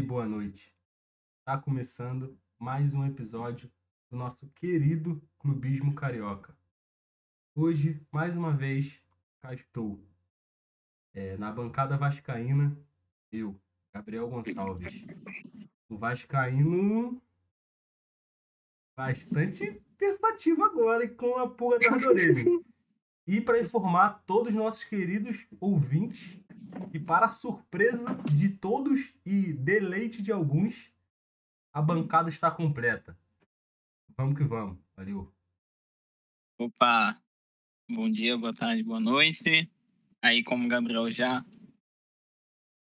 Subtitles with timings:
[0.00, 0.74] e boa noite.
[1.40, 3.70] Está começando mais um episódio
[4.10, 6.56] do nosso querido Clubismo Carioca.
[7.54, 8.90] Hoje, mais uma vez,
[9.42, 10.02] cá estou.
[11.12, 12.74] É, na bancada vascaína,
[13.30, 13.60] eu,
[13.92, 14.88] Gabriel Gonçalves.
[15.86, 17.20] O vascaíno
[18.96, 22.64] bastante pensativo agora e com a pulga da orelha.
[23.26, 26.39] E para informar todos os nossos queridos ouvintes,
[26.92, 30.74] e para surpresa de todos e deleite de alguns,
[31.72, 33.16] a bancada está completa.
[34.16, 34.78] Vamos que vamos.
[34.96, 35.32] Valeu.
[36.58, 37.20] Opa!
[37.88, 39.70] Bom dia, boa tarde, boa noite.
[40.22, 41.44] Aí, como o Gabriel já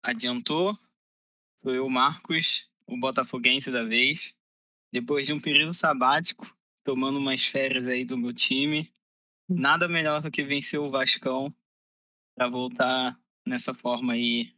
[0.02, 0.77] adiantou,
[1.56, 4.38] sou eu, Marcos, o botafoguense da vez.
[4.91, 6.50] Depois de um período sabático,
[6.83, 8.88] tomando umas férias aí do meu time,
[9.48, 11.55] nada melhor do que vencer o Vascão
[12.34, 14.52] para voltar nessa forma aí.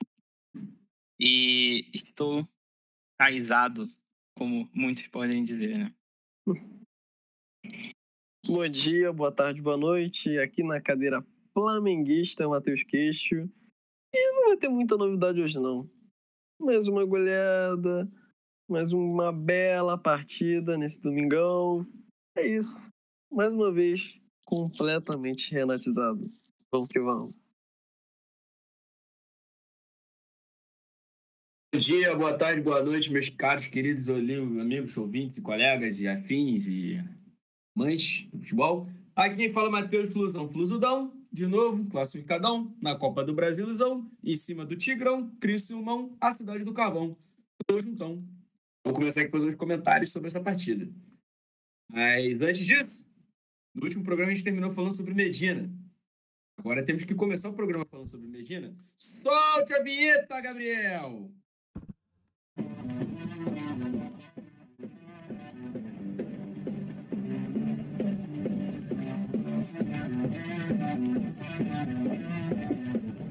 [1.18, 2.46] E estou
[3.18, 3.86] caizado,
[4.36, 5.94] como muitos podem dizer, né?
[8.46, 10.38] Bom dia, boa tarde, boa noite.
[10.38, 13.48] Aqui na cadeira flamenguista, Matheus Queixo.
[14.12, 15.88] E não vai ter muita novidade hoje, não.
[16.58, 18.10] Mais uma goleada,
[18.68, 21.86] mais uma bela partida nesse domingão.
[22.36, 22.88] É isso.
[23.30, 26.32] Mais uma vez, completamente renatizado.
[26.72, 27.39] Vamos que vamos.
[31.72, 36.66] Bom dia, boa tarde, boa noite, meus caros, queridos amigos, ouvintes e colegas e afins
[36.66, 36.98] e
[37.76, 38.88] mães do futebol.
[39.14, 44.34] Aqui quem fala é Matheus Flusão, Flusudão, de novo, classificadão, na Copa do Brasilzão, em
[44.34, 47.16] cima do Tigrão, Criciúmão, a cidade do Carvão.
[47.64, 48.18] Tô juntão.
[48.84, 50.92] Vou começar aqui fazer uns comentários sobre essa partida.
[51.92, 53.06] Mas antes disso,
[53.72, 55.72] no último programa a gente terminou falando sobre Medina.
[56.58, 58.74] Agora temos que começar o programa falando sobre Medina.
[58.98, 61.30] Solte a vinheta, Gabriel!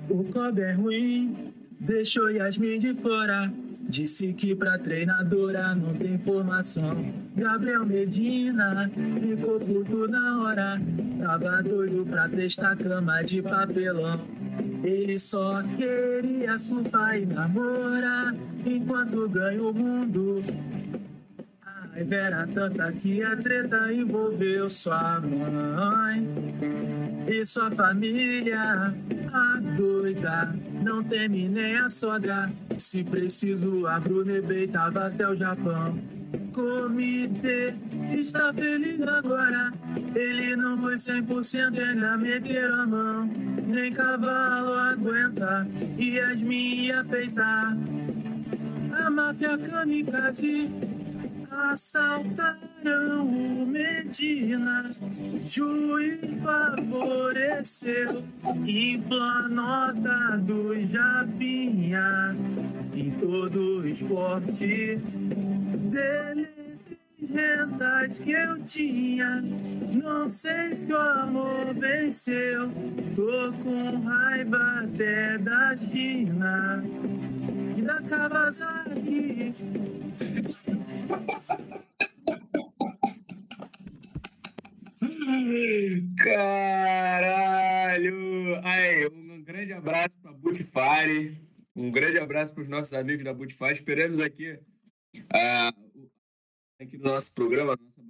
[0.09, 3.52] O Kobe é ruim, deixou Yasmin de fora.
[3.90, 6.96] Disse que pra treinadora não tem formação.
[7.36, 8.88] Gabriel Medina
[9.20, 10.80] ficou puto na hora.
[11.20, 14.22] Tava doido pra testar cama de papelão.
[14.84, 20.44] Ele só queria surfar e namorar enquanto ganha o mundo.
[22.00, 26.26] A raiva era tanta que a treta envolveu sua mãe
[27.28, 28.94] e sua família.
[29.34, 32.50] A doida não teme nem a sogra.
[32.78, 36.00] Se preciso, a Brunebei tava até o Japão.
[36.54, 37.74] Comitê
[38.18, 39.74] está feliz agora.
[40.16, 43.30] Ele não foi 100% ainda meter a mão.
[43.68, 45.68] Nem cavalo aguenta
[45.98, 47.78] e Yasmin ia peitar.
[48.94, 50.89] A máfia kamikaze
[51.72, 54.90] assaltaram o Medina.
[55.46, 58.24] Juiz favoreceu,
[59.50, 62.36] nota do Japinha.
[62.96, 64.98] Em todo o esporte,
[65.92, 66.59] dele
[67.34, 69.42] rendas que eu tinha.
[69.42, 72.72] Não sei se o amor venceu.
[73.16, 76.84] Tô com raiva até da China
[77.78, 79.53] e da Kawasaki.
[86.18, 87.40] Caralho!
[88.64, 91.38] Aí, um grande abraço para Bootfire.
[91.75, 93.72] Um grande abraço para os nossos amigos da Bootfire.
[93.72, 94.59] Esperamos aqui,
[95.16, 95.74] uh,
[96.80, 98.02] aqui no nosso programa, nossa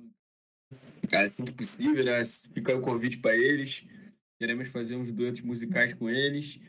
[1.01, 2.21] bancada, assim que possível, né?
[2.53, 3.85] Fica o convite para eles.
[4.39, 6.59] Queremos fazer uns duetos musicais com eles.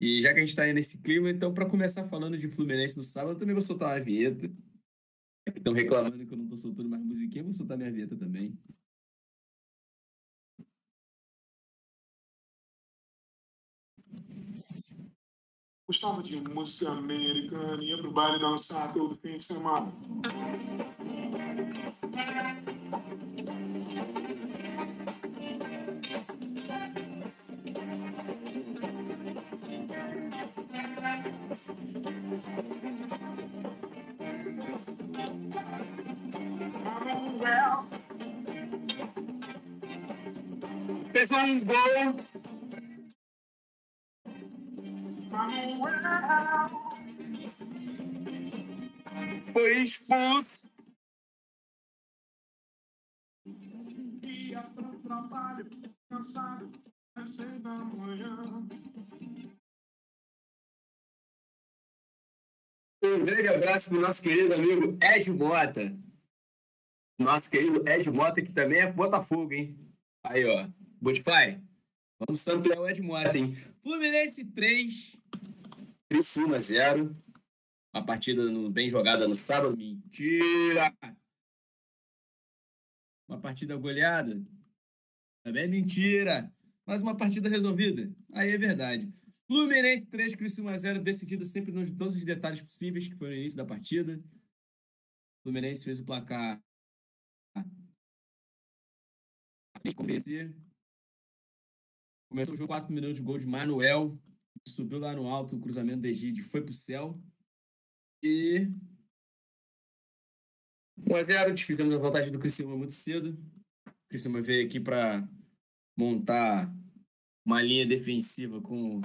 [0.00, 2.96] E já que a gente está aí nesse clima, então, para começar falando de Fluminense
[2.96, 4.50] no sábado, eu também vou soltar uma vinheta.
[5.46, 8.58] Estão reclamando que eu não estou soltando mais musiquinha, vou soltar minha vinheta também.
[15.86, 19.92] Gostava de música americana, ia pro baile dançar todo fim de semana.
[41.36, 42.24] Um gol
[49.52, 50.70] foi expulso.
[54.22, 55.68] Ia pro trabalho,
[56.08, 56.70] cansado,
[57.16, 57.74] às seis da.
[63.04, 65.98] Um grande abraço pro nosso querido amigo Ed Mota.
[67.18, 69.76] Nosso querido Ed Mota, que também é Botafogo, hein?
[70.24, 70.66] Aí, ó.
[71.04, 71.60] Botify.
[72.18, 73.54] Vamos ampliar o Ed Mota, hein?
[73.82, 75.16] Fluminense 3,
[76.08, 77.14] Criciúma 0.
[77.94, 79.76] Uma partida no- bem jogada no sábado.
[79.76, 80.92] Mentira!
[83.28, 84.42] Uma partida goleada.
[85.44, 86.52] Também é mentira.
[86.86, 88.10] Mas uma partida resolvida.
[88.32, 89.12] Aí é verdade.
[89.46, 93.58] Fluminense 3, Criciúma 0, decidido sempre nos todos os detalhes possíveis, que foi no início
[93.58, 94.18] da partida.
[95.42, 96.58] Fluminense fez o placar.
[102.34, 104.18] Começou o jogo 4 minutos, gol de Manuel.
[104.66, 107.16] Subiu lá no alto, o cruzamento do Egídio foi pro céu.
[108.20, 108.68] E
[110.98, 113.38] 1x0, desfizemos a vantagem do Criciúma muito cedo.
[113.86, 115.24] O Criciúma veio aqui para
[115.96, 116.74] montar
[117.46, 119.00] uma linha defensiva com,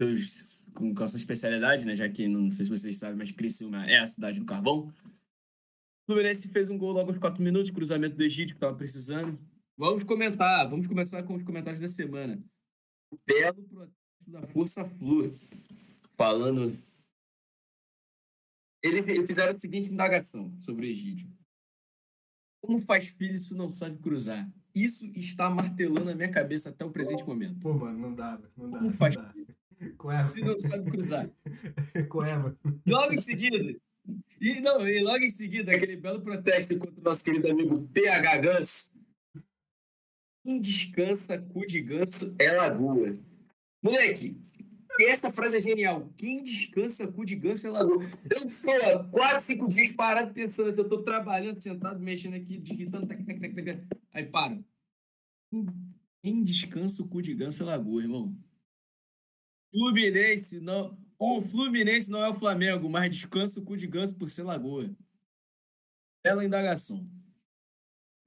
[0.00, 1.94] seus, com a sua especialidade, né?
[1.94, 4.86] Já que não sei se vocês sabem, mas Criciúma é a cidade do carvão.
[4.88, 9.38] O Fluminense fez um gol logo aos 4 minutos, cruzamento do Egídio que estava precisando.
[9.78, 12.42] Vamos comentar, vamos começar com os comentários da semana.
[13.12, 15.38] O belo protesto da Força Flu.
[16.16, 16.78] Falando.
[18.82, 21.28] Eles fizeram a seguinte indagação sobre o Egídio.
[22.64, 24.50] Como faz filho isso não sabe cruzar?
[24.74, 27.60] Isso está martelando a minha cabeça até o presente momento.
[27.60, 28.78] Pô, mano, não dá, não dá.
[28.78, 29.34] Como Não faz dá.
[30.24, 31.30] Se não sabe cruzar.
[32.86, 33.78] Logo em seguida.
[34.40, 38.38] E, não, e logo em seguida, aquele belo protesto contra o nosso querido amigo PH
[38.38, 38.95] Ganso.
[40.46, 43.18] Quem descansa, cu de ganso é lagoa.
[43.82, 44.40] Moleque,
[45.00, 46.08] essa frase é genial.
[46.16, 48.04] Quem descansa, cu de ganso é lagoa.
[48.04, 53.08] Eu há quatro, cinco dias parado pensando que eu tô trabalhando, sentado, mexendo aqui, digitando,
[53.08, 53.88] tac, tac, tac, tac.
[54.12, 54.64] Aí para.
[56.22, 58.32] Quem descansa, cu de ganso é lagoa, irmão.
[59.74, 60.96] Fluminense não.
[61.18, 64.94] O Fluminense não é o Flamengo, mas descansa o cu de ganso por ser lagoa.
[66.24, 67.04] Bela indagação.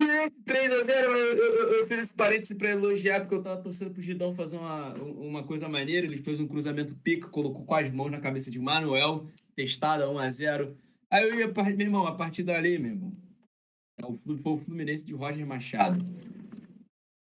[0.09, 4.93] 3x0, eu, fiz esse parênteses pra elogiar, porque eu tava torcendo pro Gidão fazer uma,
[4.93, 6.05] uma coisa maneira.
[6.05, 10.75] Ele fez um cruzamento pica, colocou com as mãos na cabeça de Manuel, testada 1x0.
[11.11, 13.13] Aí eu ia, meu irmão, a partir dali, meu irmão.
[13.99, 16.05] é o Fluminense de Roger Machado.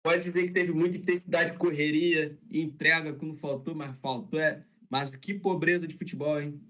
[0.06, 4.40] Pode dizer que teve muita intensidade, correria, entrega quando faltou, mas faltou.
[4.40, 4.64] É.
[4.90, 6.62] Mas que pobreza de futebol, hein?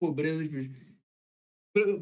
[0.00, 0.85] Pobreza de futebol.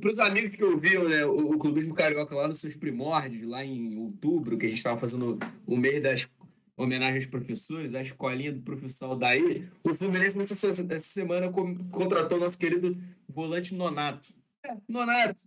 [0.01, 3.65] Para os amigos que ouviram né, o, o Clubismo Carioca lá nos seus primórdios, lá
[3.65, 5.37] em outubro, que a gente estava fazendo
[5.67, 6.31] o mês das
[6.77, 11.51] homenagens aos professores, a escolinha do professor daí, o Fluminense nessa, essa semana
[11.91, 12.97] contratou nosso querido
[13.29, 14.33] volante Nonato.
[14.65, 15.41] É, Nonato.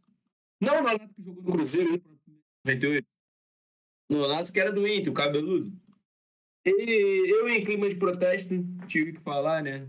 [0.60, 2.02] Não o Nonato que jogou no Cruzeiro em
[2.66, 3.08] 98.
[4.10, 5.72] Nonato que era do Inter, o cabeludo.
[6.66, 8.54] E eu, em clima de protesto,
[8.88, 9.88] tive que falar, né?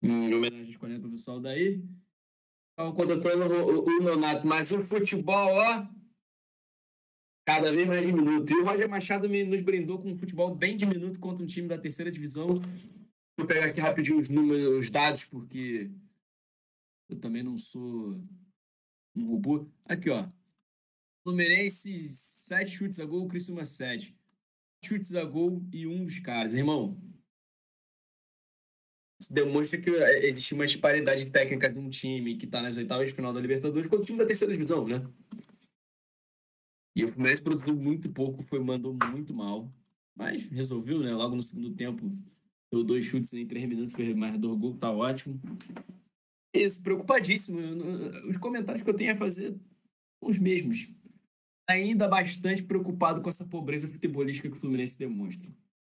[0.00, 1.82] Em homenagem à escolinha do professor daí.
[2.78, 5.84] Estava contratando o, o, o Nonato, mas o futebol, ó,
[7.44, 8.52] cada vez mais diminuto.
[8.52, 11.66] E o Roger Machado me, nos brindou com um futebol bem diminuto contra um time
[11.66, 12.62] da terceira divisão.
[13.36, 15.90] Vou pegar aqui rapidinho os números, os dados, porque
[17.08, 18.22] eu também não sou
[19.16, 19.66] um robô.
[19.84, 20.28] Aqui, ó.
[21.26, 24.16] Fluminense, 7 chutes a gol, Criciúma 7.
[24.84, 26.54] Chutes a gol e um dos caras.
[26.54, 26.96] Irmão,
[29.20, 33.08] isso demonstra que é, existe uma disparidade técnica de um time que tá nas oitavas
[33.08, 35.04] de final da Libertadores contra o time da terceira divisão, né?
[36.96, 39.68] E o Fluminense produziu muito pouco, foi mandou muito mal.
[40.16, 41.12] Mas resolveu, né?
[41.14, 42.10] Logo no segundo tempo,
[42.72, 45.40] deu dois chutes em três minutos, fez mais dois gols, tá ótimo.
[46.52, 47.58] Isso, preocupadíssimo.
[48.28, 50.90] Os comentários que eu tenho a fazer são os mesmos.
[51.68, 55.48] Ainda bastante preocupado com essa pobreza futebolística que o Fluminense demonstra.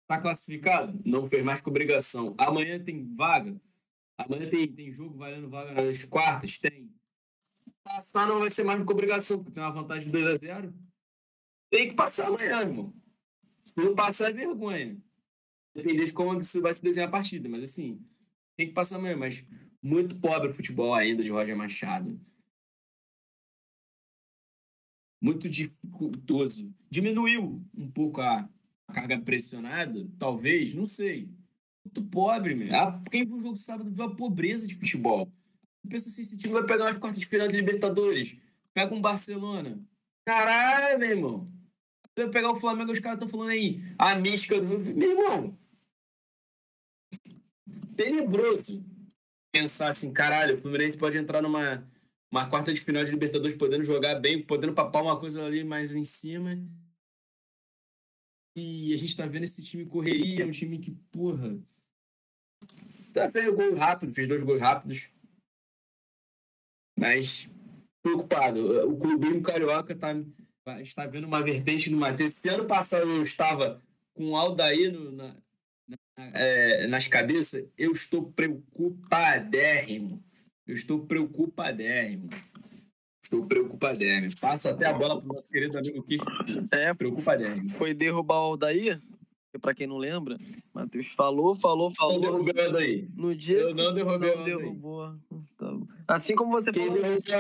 [0.08, 1.00] Tá classificado?
[1.04, 2.36] Não fez mais que obrigação.
[2.38, 3.60] Amanhã tem vaga?
[4.18, 6.60] Amanhã tem, tem jogo valendo vaga nas quartas?
[6.60, 6.94] Tem.
[7.84, 10.74] Passar não vai ser mais que obrigação, porque tem uma vantagem de 2x0.
[11.70, 12.94] Tem que passar amanhã, irmão.
[13.64, 14.98] Se não passar, é vergonha.
[15.74, 18.00] Depende de como você vai se desenhar a partida, mas assim,
[18.56, 19.18] tem que passar amanhã.
[19.18, 19.46] Mas
[19.82, 22.20] muito pobre o futebol ainda de Roger Machado.
[25.22, 26.74] Muito dificultoso.
[26.90, 28.48] Diminuiu um pouco a
[28.94, 31.30] carga pressionada, talvez, não sei.
[31.84, 32.76] Muito pobre, meu.
[32.76, 35.32] Ah, Quem viu o jogo sábado viu a pobreza de futebol.
[35.88, 38.36] Pensa assim, esse time vai pegar umas quartas de final de Libertadores.
[38.74, 39.80] Pega um Barcelona.
[40.26, 41.52] Caralho, meu irmão.
[42.18, 43.80] Vai pegar o Flamengo, os caras estão falando aí.
[43.98, 44.80] A mística do.
[44.80, 45.58] Meu irmão.
[47.96, 48.84] Tenebroso.
[49.52, 51.86] Pensar assim, caralho, o Fluminense pode entrar numa
[52.32, 55.94] uma quarta de final de Libertadores, podendo jogar bem, podendo papar uma coisa ali mais
[55.94, 56.58] em cima.
[58.56, 61.60] E a gente tá vendo esse time correria, um time que, porra.
[63.14, 65.10] Tá fez gol rápido, fez dois gols rápidos.
[66.98, 67.50] Mas
[68.02, 68.90] preocupado.
[68.90, 70.16] O clubismo carioca tá,
[70.82, 72.34] está vendo uma vertente no Matheus.
[72.34, 73.82] Se ano passado eu estava
[74.14, 75.36] com o Aldair no, na,
[75.88, 75.98] na,
[76.34, 80.24] é, nas cabeças, eu estou preocupadérrimo.
[80.66, 82.30] Eu estou preocupadérrimo.
[83.26, 84.30] Estou preocupadérrimo.
[84.40, 86.22] Passo até a bola para o nosso querido amigo Kish.
[86.72, 87.70] É, Preocupadérrimo.
[87.72, 88.56] foi derrubar o
[89.52, 90.38] que pra quem não lembra,
[90.72, 92.20] Matheus falou, falou, Não falou.
[92.22, 93.08] derrubei o Aldair.
[93.16, 95.16] No dia Eu não derrubei o não derrubou.
[95.60, 95.88] Bom.
[96.08, 97.34] Assim como você Quem falou, derrubou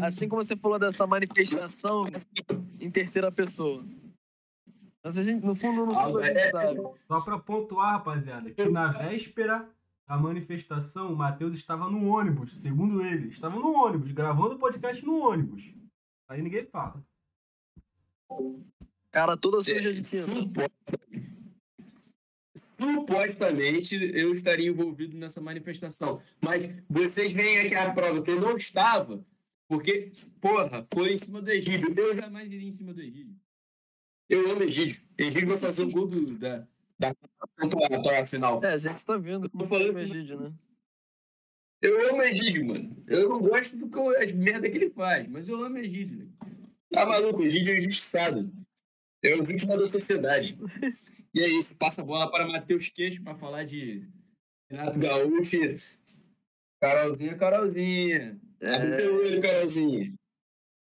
[0.00, 2.06] é, assim como você falou dessa manifestação
[2.80, 3.84] em terceira pessoa.
[5.04, 6.80] Mas a gente, no fundo, no fundo, a gente É, sabe.
[7.08, 9.68] Só pra pontuar, rapaziada, que na véspera
[10.06, 13.28] da manifestação, o Matheus estava no ônibus, segundo ele.
[13.28, 15.64] Estava no ônibus, gravando o podcast no ônibus.
[16.28, 17.04] Aí ninguém fala.
[19.10, 20.30] Cara toda suja de tinta.
[22.78, 26.22] Supostamente eu estaria envolvido nessa manifestação.
[26.40, 29.24] Mas vocês veem aqui a prova que eu não estava,
[29.68, 31.92] porque, porra, foi em cima do Egídio.
[31.96, 33.34] Eu jamais iria em cima do Egídio.
[34.28, 35.00] Eu amo Egídio.
[35.16, 36.66] Egídio vai fazer o gol do, da,
[36.98, 37.14] da
[37.56, 38.64] campeonato final.
[38.64, 40.52] É, a gente tá vendo como foi o isso- Egídio, né?
[41.82, 43.04] Eu amo Egídio, mano.
[43.06, 46.18] Eu não gosto do que eu- as merda que ele faz, mas eu amo Egídio.
[46.18, 46.26] né?
[46.90, 47.42] Tá maluco?
[47.42, 48.50] Egídio é injustiçado.
[49.22, 50.56] É o vítima da sociedade.
[51.34, 51.76] E é isso.
[51.76, 53.98] Passa a bola para Matheus Queixo para falar de
[54.70, 55.56] Renato Gaúcho.
[56.80, 58.40] Carolzinha, Carolzinha.
[58.62, 60.14] Abre É, teu olho, Carolzinha.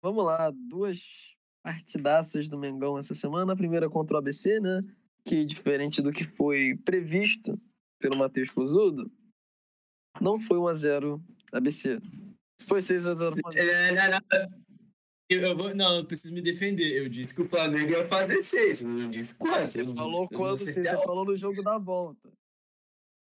[0.02, 3.52] vamos lá, duas partidaças do Mengão essa semana.
[3.54, 4.80] A primeira contra o ABC, né?
[5.30, 7.56] Que diferente do que foi previsto
[8.02, 9.12] pelo Matheus Fuzudo,
[10.20, 11.22] não foi 1x0
[11.52, 12.00] ABC.
[12.68, 14.20] Foi 6x0 É, não, não.
[15.30, 16.98] Eu, eu vou, não, eu preciso me defender.
[16.98, 18.84] Eu disse que o Flamengo ia fazer seis.
[18.84, 19.60] Não disse quando.
[19.68, 22.28] Você Eu falou quando, você falou no jogo da volta.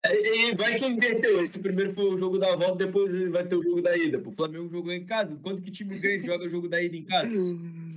[0.06, 1.46] E e vai que inverteu.
[1.46, 4.22] Esse primeiro foi o jogo da volta, depois vai ter o jogo da ida.
[4.24, 5.34] O Flamengo jogou em casa.
[5.38, 7.30] Quanto que time grande joga o jogo da ida em casa?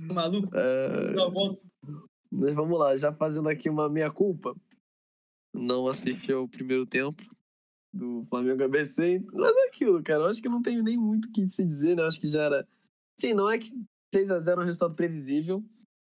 [0.07, 0.55] Tá maluco?
[0.55, 1.61] É, Da volta.
[2.31, 4.55] Mas vamos lá, já fazendo aqui uma meia-culpa.
[5.53, 7.23] Não assisti ao primeiro tempo
[7.93, 9.23] do Flamengo ABC.
[9.33, 10.23] Mas é aquilo, cara.
[10.23, 12.03] Eu acho que não tem nem muito o que se dizer, né?
[12.03, 12.67] Eu acho que já era.
[13.19, 13.69] Sim, não é que
[14.13, 15.63] 6x0 é um resultado previsível.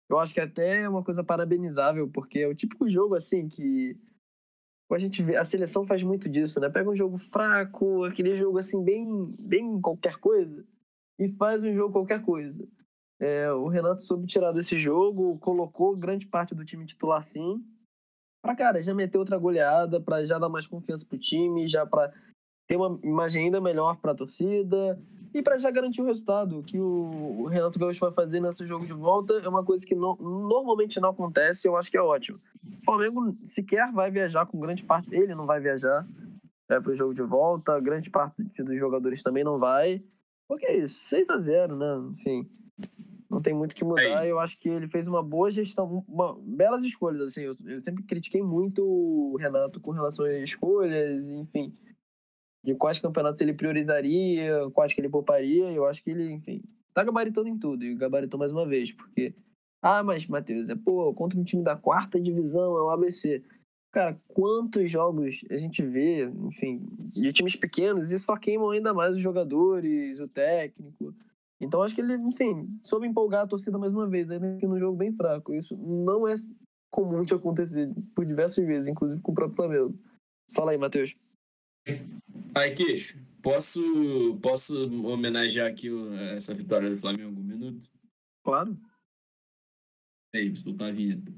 [0.09, 3.97] Eu acho que até é uma coisa parabenizável, porque é o típico jogo, assim, que.
[4.93, 6.69] A gente vê, a seleção faz muito disso, né?
[6.69, 9.07] Pega um jogo fraco, aquele jogo assim, bem,
[9.47, 10.67] bem qualquer coisa,
[11.17, 12.67] e faz um jogo qualquer coisa.
[13.21, 17.63] É, o Renato soube tirar desse jogo, colocou grande parte do time titular sim.
[18.43, 22.11] Pra, cara, já meter outra goleada, pra já dar mais confiança pro time, já pra
[22.67, 24.99] ter uma imagem ainda melhor pra torcida
[25.35, 26.59] e pra já garantir o resultado.
[26.59, 29.95] O que o, Renato Gaúcho vai fazer nesse jogo de volta é uma coisa que
[29.95, 32.39] no- normalmente não acontece eu acho que é ótimo.
[32.81, 35.15] O Flamengo sequer vai viajar com grande parte.
[35.15, 36.07] Ele não vai viajar
[36.71, 40.03] é, pro jogo de volta, grande parte dos jogadores também não vai.
[40.49, 42.09] Porque é isso, 6 a 0 né?
[42.13, 42.49] Enfim.
[43.31, 44.27] Não tem muito o que mudar.
[44.27, 47.29] Eu acho que ele fez uma boa gestão, uma, belas escolhas.
[47.29, 51.73] Assim, eu, eu sempre critiquei muito o Renato com relação às escolhas, enfim,
[52.65, 55.71] de quais campeonatos ele priorizaria, quais que ele pouparia.
[55.71, 56.61] Eu acho que ele, enfim,
[56.93, 59.33] tá gabaritando em tudo e gabaritou mais uma vez, porque
[59.83, 63.43] ah, mas Matheus, é pô, contra um time da quarta divisão, é o ABC.
[63.93, 69.17] Cara, quantos jogos a gente vê, enfim, de times pequenos e só queimam ainda mais
[69.17, 71.15] os jogadores, o técnico.
[71.61, 74.79] Então acho que ele, enfim, soube empolgar a torcida mais uma vez, ainda que num
[74.79, 75.53] jogo bem fraco.
[75.55, 76.35] Isso não é
[76.91, 79.99] comum de acontecer por diversas vezes, inclusive com o próprio Flamengo.
[80.55, 81.37] Fala aí, Matheus.
[82.55, 83.81] Aí, Queixo, posso,
[84.43, 84.75] posso
[85.07, 85.89] homenagear aqui
[86.35, 87.89] essa vitória do Flamengo um minuto?
[88.43, 88.77] Claro.
[90.33, 91.33] É isso, soltar a vinheta.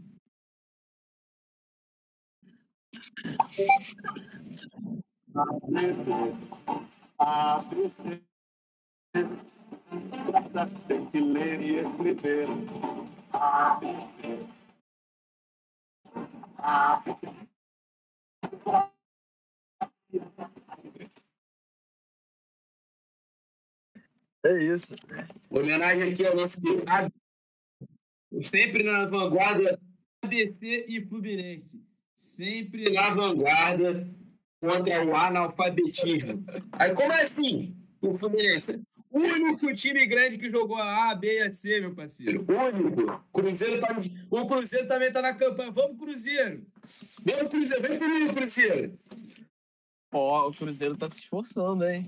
[10.89, 12.49] Tem que ler e escrever.
[24.45, 24.95] É isso.
[25.51, 27.13] Homenagem aqui ao nosso cidade.
[28.41, 29.79] Sempre na vanguarda,
[30.23, 31.85] ABC e Fluminense.
[32.15, 34.09] Sempre na vanguarda
[34.61, 36.45] contra o analfabetismo.
[36.73, 37.82] Aí, como assim?
[38.03, 38.83] O Fluminense.
[39.11, 42.45] O único time grande que jogou a A, B e a C, meu parceiro.
[42.49, 43.25] O único.
[43.33, 43.97] Cruzeiro tá,
[44.31, 45.71] o Cruzeiro também tá na campanha.
[45.71, 46.67] Vamos, Cruzeiro!
[47.25, 47.83] Vamos, Cruzeiro!
[47.83, 48.99] Vem comigo, Cruzeiro!
[50.15, 52.07] Ó, o Cruzeiro tá se esforçando, hein?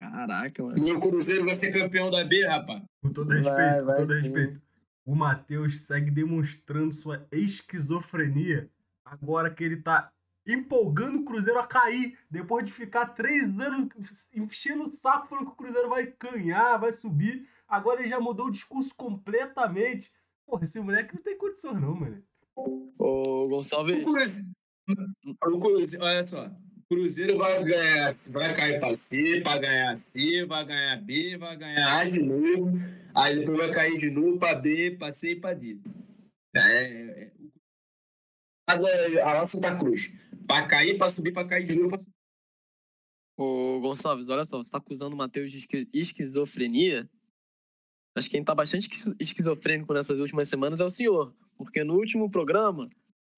[0.00, 0.88] Caraca, mano.
[0.88, 2.82] E o Cruzeiro vai ser campeão da B, rapaz.
[3.02, 4.14] Com todo respeito, Vai, com vai todo sim.
[4.22, 4.62] respeito.
[5.04, 8.70] O Matheus segue demonstrando sua esquizofrenia
[9.04, 10.10] agora que ele tá
[10.52, 13.88] empolgando o Cruzeiro a cair, depois de ficar três anos
[14.34, 17.46] enchendo o saco falando que o Cruzeiro vai ganhar, vai subir.
[17.68, 20.10] Agora ele já mudou o discurso completamente.
[20.46, 22.22] Porra, esse moleque não tem condições, não, mano.
[22.56, 24.02] Ô, Gonçalves.
[24.02, 24.48] O Cruzeiro,
[25.46, 26.46] o Cruzeiro- olha só.
[26.46, 31.56] O Cruzeiro vai ganhar, vai cair pra C, vai ganhar C, vai ganhar B, vai
[31.56, 32.72] ganhar A de novo.
[33.14, 35.78] Aí depois vai cair de novo pra B, pra C e pra D.
[36.56, 37.30] É, é, Agora,
[38.74, 40.12] a nossa Santa Cruz.
[40.46, 41.90] Pra cair, pra subir, pra cair de novo.
[41.90, 42.00] Pra.
[43.38, 47.08] Ô, Gonçalves, olha só, você tá acusando o Matheus de esqui- esquizofrenia?
[48.16, 51.34] Acho que quem tá bastante esquizo- esquizofrênico nessas últimas semanas é o senhor.
[51.56, 52.88] Porque no último programa,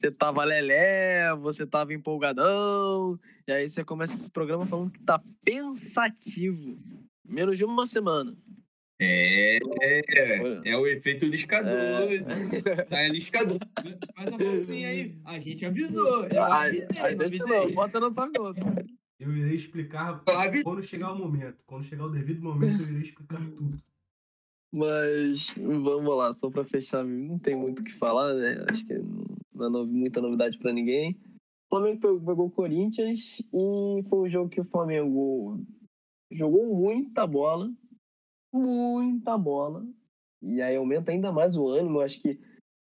[0.00, 5.22] você tava lelé, você tava empolgadão, e aí você começa esse programa falando que tá
[5.44, 6.78] pensativo.
[7.24, 8.36] Menos de uma semana.
[9.04, 11.72] É, é, é o efeito liscador.
[11.72, 12.84] É.
[12.84, 13.58] Tá, é liscador.
[14.14, 15.14] Faz a mãozinha aí.
[15.24, 16.24] A gente avisou.
[16.26, 17.46] Eu A, avisei, a gente avisei.
[17.46, 18.86] não, bota na tua conta.
[19.18, 20.22] Eu irei explicar
[20.64, 21.56] quando chegar o momento.
[21.66, 23.76] Quando chegar o devido momento, eu irei explicar tudo.
[24.72, 28.64] Mas vamos lá, só pra fechar, não tem muito o que falar, né?
[28.70, 28.94] Acho que
[29.54, 31.12] não é no- muita novidade pra ninguém.
[31.70, 35.60] O Flamengo pegou o Corinthians e foi um jogo que o Flamengo
[36.30, 37.70] jogou muita bola,
[38.52, 39.86] muita bola.
[40.42, 41.98] E aí aumenta ainda mais o ânimo.
[41.98, 42.38] Eu acho que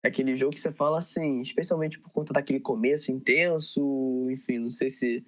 [0.04, 4.70] é aquele jogo que você fala assim, especialmente por conta daquele começo intenso, enfim, não
[4.70, 5.24] sei se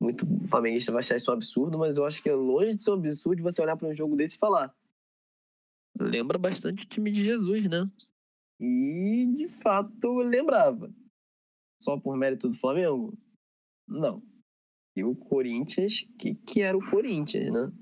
[0.00, 2.90] muito flamenguista vai achar isso um absurdo, mas eu acho que é longe de ser
[2.90, 4.74] um absurdo você olhar para um jogo desse e falar
[5.98, 7.84] lembra bastante o time de Jesus, né?
[8.60, 10.92] E de fato lembrava.
[11.80, 13.16] Só por mérito do Flamengo?
[13.88, 14.22] Não.
[14.96, 17.72] E o Corinthians, que, que era o Corinthians, né?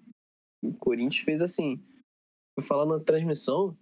[0.63, 1.83] O Corinthians fez assim.
[2.55, 3.77] Foi falar na transmissão,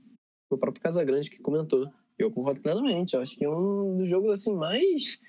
[0.50, 1.90] o próprio Casagrande que comentou.
[2.18, 3.14] Eu concordo plenamente.
[3.14, 5.20] Eu acho que é um dos jogos assim mais.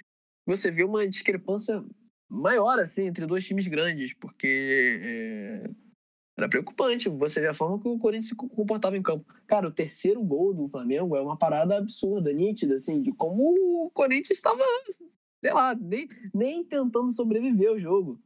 [0.45, 1.83] Você vê uma discrepância
[2.29, 5.69] maior assim entre dois times grandes, porque é,
[6.39, 9.25] era preocupante você vê a forma que o Corinthians se comportava em campo.
[9.45, 13.43] Cara, o terceiro gol do Flamengo é uma parada absurda, nítida, assim, de como
[13.85, 14.63] o Corinthians estava,
[15.43, 18.21] sei lá, nem, nem tentando sobreviver ao jogo.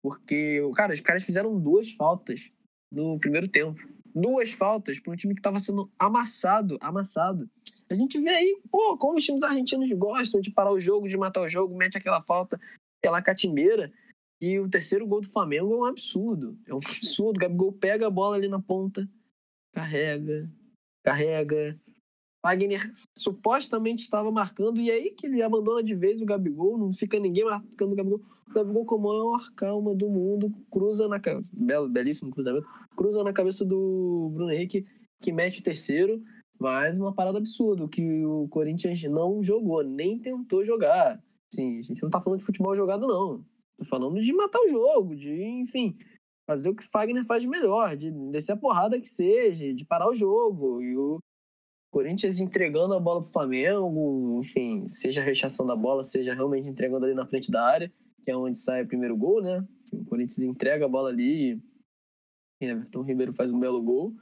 [0.00, 2.52] Porque, cara, os caras fizeram duas faltas
[2.90, 3.80] no primeiro tempo.
[4.14, 7.48] Duas faltas para um time que estava sendo amassado, amassado.
[7.88, 11.16] A gente vê aí, pô, como os times argentinos gostam de parar o jogo, de
[11.16, 12.60] matar o jogo, mete aquela falta,
[13.00, 13.92] aquela catimbeira.
[14.40, 16.58] E o terceiro gol do Flamengo é um absurdo.
[16.66, 17.36] É um absurdo.
[17.36, 19.08] O Gabigol pega a bola ali na ponta,
[19.72, 20.50] carrega,
[21.04, 21.78] carrega.
[22.44, 22.80] Wagner
[23.16, 27.44] supostamente estava marcando, e aí que ele abandona de vez o Gabigol, não fica ninguém
[27.44, 28.20] marcando o Gabigol.
[28.48, 31.50] O Gabigol, com a maior calma do mundo, cruza na cabeça.
[31.90, 32.66] Belíssimo cruzamento.
[32.96, 34.86] Cruza na cabeça do Bruno Henrique,
[35.22, 36.22] que mete o terceiro.
[36.58, 41.22] Mas uma parada absurda, que o Corinthians não jogou, nem tentou jogar.
[41.52, 43.42] Sim, a gente não tá falando de futebol jogado, não.
[43.78, 45.96] Tô falando de matar o jogo, de, enfim,
[46.46, 50.08] fazer o que Fagner faz de melhor, de descer a porrada que seja, de parar
[50.08, 50.82] o jogo.
[50.82, 51.18] E o
[51.90, 57.26] Corinthians entregando a bola pro Flamengo, enfim, seja a bola, seja realmente entregando ali na
[57.26, 57.92] frente da área,
[58.24, 59.66] que é onde sai o primeiro gol, né?
[59.92, 61.60] O Corinthians entrega a bola ali
[62.62, 64.14] e Everton Ribeiro faz um belo gol.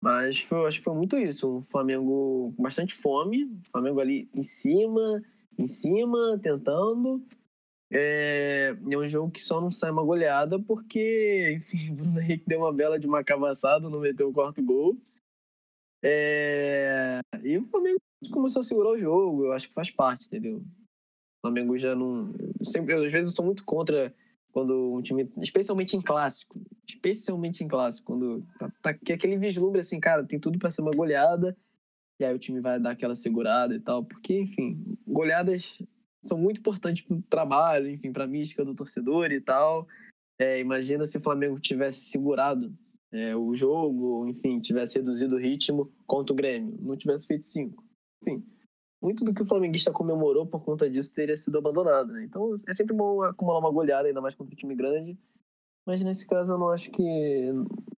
[0.00, 1.58] Mas foi, acho que foi muito isso.
[1.58, 5.20] Um Flamengo com bastante fome, o Flamengo ali em cima,
[5.58, 7.20] em cima, tentando.
[7.90, 12.44] É, é um jogo que só não sai uma goleada porque, enfim, o Bruno Henrique
[12.46, 14.96] deu uma bela de uma cavaçada, não meteu o quarto gol.
[16.02, 17.98] É, e o Flamengo
[18.30, 20.58] começou a segurar o jogo, eu acho que faz parte, entendeu?
[20.58, 22.32] O Flamengo já não.
[22.62, 24.14] Sempre, eu, às vezes eu sou muito contra
[24.52, 29.80] quando um time, especialmente em clássico, especialmente em clássico, quando tá, tá que aquele vislumbre
[29.80, 31.56] assim, cara, tem tudo para ser uma goleada,
[32.20, 35.80] e aí o time vai dar aquela segurada e tal, porque, enfim, goleadas
[36.24, 39.86] são muito importantes pro trabalho, enfim, pra mística do torcedor e tal.
[40.40, 42.76] É, imagina se o Flamengo tivesse segurado
[43.12, 47.84] é, o jogo, enfim, tivesse reduzido o ritmo contra o Grêmio, não tivesse feito cinco.
[48.22, 48.44] Enfim,
[49.00, 52.24] muito do que o flamenguista comemorou por conta disso teria sido abandonado, né?
[52.24, 55.16] Então é sempre bom acumular uma goleada, ainda mais contra um time grande.
[55.86, 57.02] Mas nesse caso eu não acho que.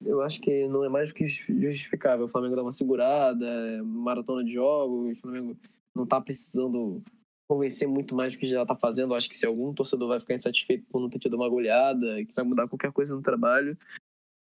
[0.05, 2.27] Eu acho que não é mais do que justificável.
[2.27, 3.47] O Flamengo dá uma segurada,
[3.85, 5.57] maratona de jogos, o Flamengo
[5.95, 7.03] não tá precisando
[7.49, 9.13] convencer muito mais do que já tá fazendo.
[9.13, 12.25] Eu acho que se algum torcedor vai ficar insatisfeito por não ter tido uma goleada,
[12.25, 13.77] que vai mudar qualquer coisa no trabalho,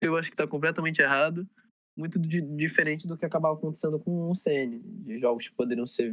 [0.07, 1.49] eu acho que tá completamente errado.
[1.97, 6.13] Muito di- diferente do que acabava acontecendo com o CN, de jogos que poderiam ser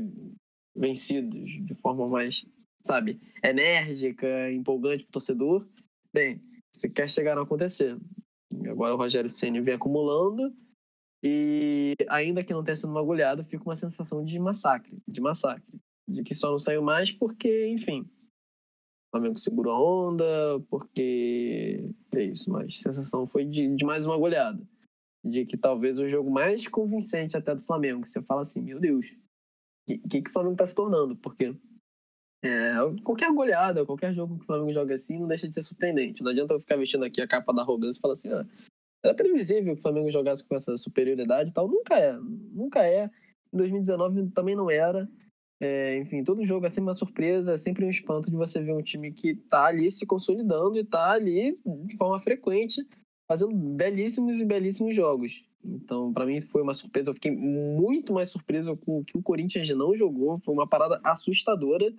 [0.75, 2.45] vencidos de forma mais,
[2.85, 5.67] sabe, enérgica, empolgante pro torcedor.
[6.13, 7.97] Bem, se quer chegar a acontecer.
[8.69, 10.53] Agora o Rogério Ceni vem acumulando
[11.23, 15.79] e ainda que não tenha sido uma goleada, fica uma sensação de massacre, de massacre,
[16.07, 18.09] de que só não saiu mais porque, enfim,
[19.11, 20.25] Flamengo segurou a onda,
[20.69, 24.65] porque é isso, mas a sensação foi de, de mais uma goleada.
[25.23, 29.07] De que talvez o jogo mais convincente até do Flamengo, você fala assim, meu Deus,
[29.87, 31.15] o que, que o Flamengo tá se tornando?
[31.17, 31.55] Porque
[32.43, 36.23] é, qualquer goleada, qualquer jogo que o Flamengo joga assim, não deixa de ser surpreendente.
[36.23, 38.45] Não adianta eu ficar vestindo aqui a capa da arrogância e falar assim, ah,
[39.03, 41.67] era previsível que o Flamengo jogasse com essa superioridade e tal.
[41.67, 43.09] Nunca é, nunca é.
[43.53, 45.07] Em 2019 também não era.
[45.63, 48.73] É, enfim, todo jogo é sempre uma surpresa, é sempre um espanto de você ver
[48.73, 52.83] um time que tá ali se consolidando e tá ali de forma frequente,
[53.29, 55.43] fazendo belíssimos e belíssimos jogos.
[55.63, 57.11] Então, para mim foi uma surpresa.
[57.11, 60.39] Eu fiquei muito mais surpreso com o que o Corinthians não jogou.
[60.39, 61.93] Foi uma parada assustadora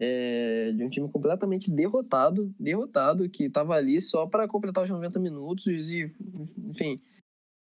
[0.00, 5.18] é, de um time completamente derrotado, derrotado, que estava ali só para completar os 90
[5.18, 6.14] minutos e,
[6.56, 7.00] enfim,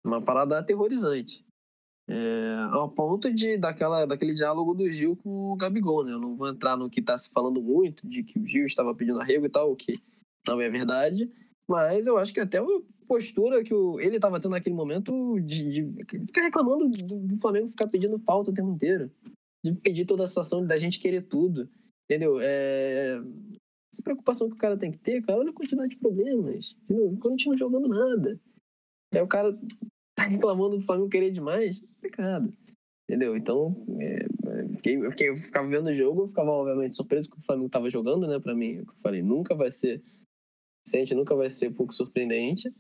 [0.07, 1.44] uma parada aterrorizante.
[2.11, 6.12] É, ao ponto de daquela, daquele diálogo do Gil com o Gabigol, né?
[6.12, 8.92] Eu não vou entrar no que está se falando muito, de que o Gil estava
[8.92, 9.94] pedindo arrego e tal, o que
[10.44, 11.31] não é verdade,
[11.68, 12.64] mas eu acho que até a
[13.07, 17.68] postura que o, ele estava tendo naquele momento de, de ficar reclamando do, do, Flamengo
[17.68, 19.09] ficar pedindo pauta o tempo inteiro,
[19.64, 21.70] de pedir toda a situação, da gente querer tudo,
[22.11, 22.40] entendeu?
[22.40, 23.23] É,
[23.92, 27.16] essa preocupação que o cara tem que ter, cara, olha a quantidade de problemas, entendeu?
[27.20, 28.40] Quando não jogando nada.
[29.12, 29.57] Aí o cara
[30.20, 32.52] tá reclamando do Flamengo querer demais, pecado.
[33.09, 33.37] Entendeu?
[33.37, 34.28] Então, é,
[34.76, 37.68] fiquei, eu, fiquei, eu ficava vendo o jogo, eu ficava, obviamente, surpreso com o Flamengo
[37.68, 38.38] tava jogando, né?
[38.38, 40.02] Pra mim, eu falei, nunca vai ser.
[40.87, 42.70] Sente, nunca vai ser um pouco surpreendente.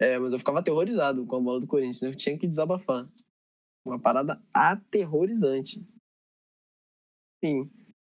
[0.00, 2.08] É, mas eu ficava aterrorizado com a bola do Corinthians, né?
[2.08, 3.08] eu tinha que desabafar.
[3.86, 5.82] Uma parada aterrorizante.
[7.42, 7.70] Enfim,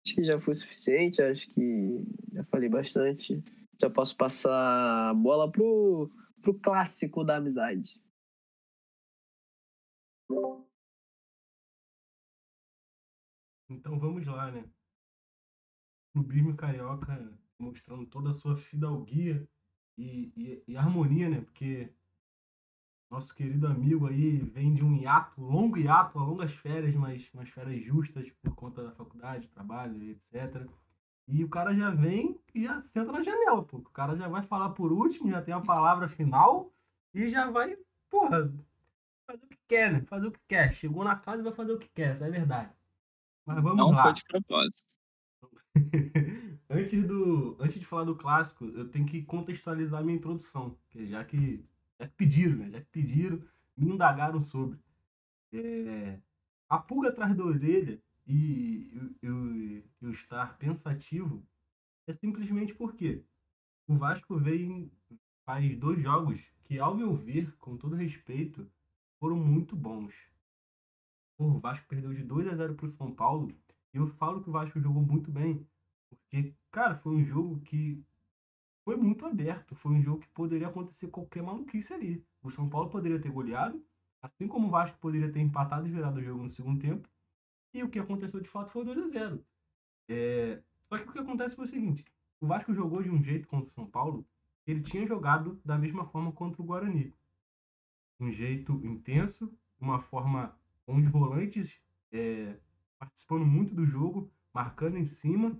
[0.05, 3.41] acho que já foi suficiente, acho que já falei bastante.
[3.79, 6.07] Já posso passar a bola pro,
[6.41, 7.99] pro clássico da amizade.
[13.70, 14.65] Então vamos lá, né?
[16.13, 19.48] Clubismo carioca mostrando toda a sua fidalguia
[19.98, 21.41] e, e, e, harmonia, né?
[21.41, 21.89] Porque
[23.10, 27.84] nosso querido amigo aí vem de um hiato, longo hiato, longas férias, mas umas férias
[27.86, 30.67] justas por conta da faculdade, trabalho, etc.
[31.28, 33.78] E o cara já vem e já senta na janela, pô.
[33.78, 36.74] O cara já vai falar por último, já tem a palavra final
[37.13, 37.78] e já vai,
[38.10, 38.52] porra,
[39.32, 40.02] fazer o que quer, né?
[40.02, 40.74] Fazer o que quer.
[40.76, 42.72] Chegou na casa e vai fazer o que quer, isso é verdade.
[43.46, 44.04] Mas vamos Não lá.
[44.04, 44.94] foi de propósito.
[46.70, 51.63] antes, do, antes de falar do clássico, eu tenho que contextualizar minha introdução, já que,
[52.00, 52.70] já que pediram, né?
[52.70, 53.41] Já que pediram,
[53.78, 54.78] me indagaram sobre.
[55.54, 56.20] É,
[56.70, 61.46] a pulga atrás da orelha e eu, eu estar pensativo
[62.08, 63.24] é simplesmente porque
[63.88, 64.89] o Vasco veio
[65.46, 68.70] faz dois jogos que, ao meu ver, com todo respeito,
[69.21, 70.15] foram muito bons.
[71.38, 73.53] o Vasco perdeu de 2 a 0 para o São Paulo.
[73.93, 75.65] E eu falo que o Vasco jogou muito bem.
[76.10, 78.03] Porque, cara, foi um jogo que
[78.84, 79.75] foi muito aberto.
[79.75, 82.25] Foi um jogo que poderia acontecer qualquer maluquice ali.
[82.41, 83.86] O São Paulo poderia ter goleado,
[84.23, 87.07] assim como o Vasco poderia ter empatado e virado o jogo no segundo tempo.
[87.75, 89.45] E o que aconteceu de fato foi 2 a 0
[90.10, 90.63] é...
[90.89, 92.03] Só que o que acontece foi o seguinte:
[92.41, 94.25] o Vasco jogou de um jeito contra o São Paulo,
[94.65, 97.13] ele tinha jogado da mesma forma contra o Guarani
[98.21, 100.55] um jeito intenso, uma forma
[100.86, 101.71] com os volantes
[102.12, 102.55] é,
[102.99, 105.57] participando muito do jogo, marcando em cima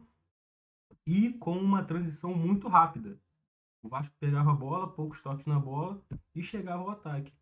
[1.06, 3.17] e com uma transição muito rápida.
[3.82, 6.00] O Vasco pegava a bola, poucos toques na bola
[6.36, 7.34] e chegava ao ataque,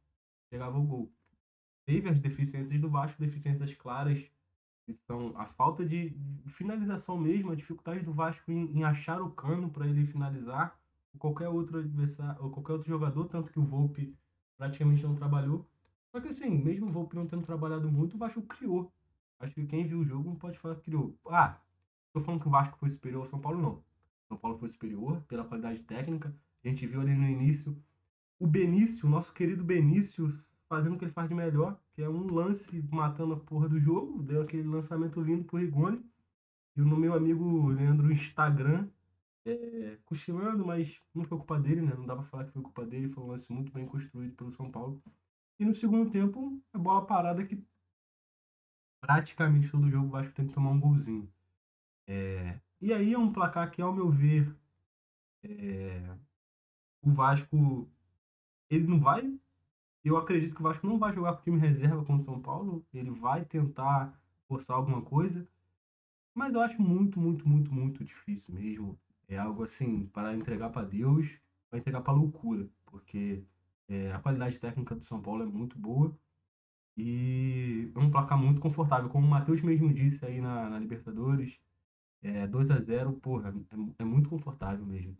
[0.49, 1.11] chegava ao gol.
[1.85, 4.23] Teve as deficiências do Vasco, deficiências claras,
[4.85, 6.15] que são a falta de
[6.55, 10.79] finalização mesmo, a dificuldade do Vasco em, em achar o cano para ele finalizar,
[11.13, 14.15] ou qualquer outro adversário, ou qualquer outro jogador, tanto que o Volpe
[14.59, 15.65] praticamente não trabalhou.
[16.11, 18.91] Só que assim, mesmo o Volpe não tendo trabalhado muito, o Vasco criou.
[19.39, 21.17] Acho que quem viu o jogo não pode falar que criou.
[21.27, 21.57] Ah,
[22.13, 23.83] tô falando que o Vasco foi superior ao São Paulo, não.
[24.27, 26.35] São Paulo foi superior pela qualidade técnica.
[26.63, 27.75] A gente viu ali no início
[28.37, 32.31] o Benício, nosso querido Benício, fazendo o que ele faz de melhor, que é um
[32.31, 34.21] lance matando a porra do jogo.
[34.21, 36.03] Deu aquele lançamento lindo pro Rigoni.
[36.75, 38.87] E no meu amigo Leandro Instagram,
[39.45, 41.93] é, cochilando, mas não foi culpa dele, né?
[41.95, 44.51] Não dá pra falar que foi culpa dele, foi um lance muito bem construído pelo
[44.53, 45.01] São Paulo.
[45.59, 47.61] E no segundo tempo, a bola parada que
[49.01, 51.31] praticamente todo jogo o Vasco tem que tomar um golzinho.
[52.07, 54.53] É, e aí é um placar que, ao meu ver,
[55.43, 56.15] é,
[57.01, 57.89] o Vasco
[58.69, 59.37] ele não vai.
[60.03, 62.41] Eu acredito que o Vasco não vai jogar com o time reserva contra o São
[62.41, 62.85] Paulo.
[62.93, 65.45] Ele vai tentar forçar alguma coisa.
[66.33, 68.97] Mas eu acho muito, muito, muito, muito difícil mesmo
[69.29, 71.27] é algo assim para entregar para Deus,
[71.69, 73.43] para entregar para loucura, porque
[73.87, 76.17] é, a qualidade técnica do São Paulo é muito boa
[76.97, 81.57] e é um placar muito confortável, como o Matheus mesmo disse aí na, na Libertadores.
[82.21, 83.55] É, 2 a 0 porra,
[83.97, 85.15] é, é muito confortável mesmo.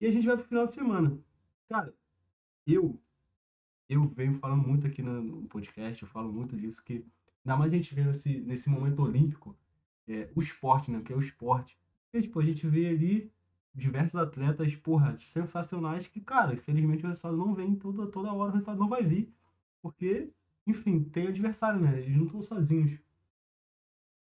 [0.00, 1.18] E a gente vai pro final de semana.
[1.68, 1.92] Cara,
[2.66, 3.00] eu
[3.88, 7.04] eu venho falando muito aqui no, no podcast, eu falo muito disso, que
[7.44, 9.56] ainda mais a gente vê nesse, nesse momento olímpico,
[10.08, 11.02] é, o esporte, né?
[11.02, 11.78] Que é o esporte.
[12.14, 13.30] E, tipo, a gente vê ali
[13.74, 18.52] diversos atletas, porra, sensacionais que, cara, infelizmente o resultado não vem toda, toda hora, o
[18.52, 19.34] resultado não vai vir.
[19.82, 20.30] Porque,
[20.66, 22.00] enfim, tem adversário, né?
[22.00, 22.98] Eles não estão sozinhos.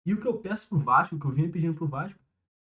[0.07, 2.19] E o que eu peço pro Vasco, o que eu vinha pedindo pro Vasco,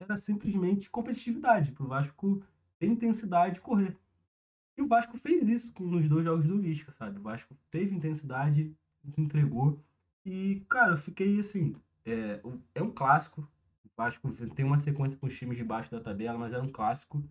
[0.00, 2.42] era simplesmente competitividade, pro Vasco
[2.78, 3.96] ter intensidade de correr.
[4.76, 7.18] E o Vasco fez isso nos dois jogos do Lisca, sabe?
[7.20, 8.76] O Vasco teve intensidade,
[9.14, 9.78] se entregou.
[10.26, 11.76] E, cara, eu fiquei assim.
[12.04, 12.40] É,
[12.74, 13.48] é um clássico.
[13.96, 17.22] Vasco tem uma sequência com os times de baixo da tabela, mas era um clássico.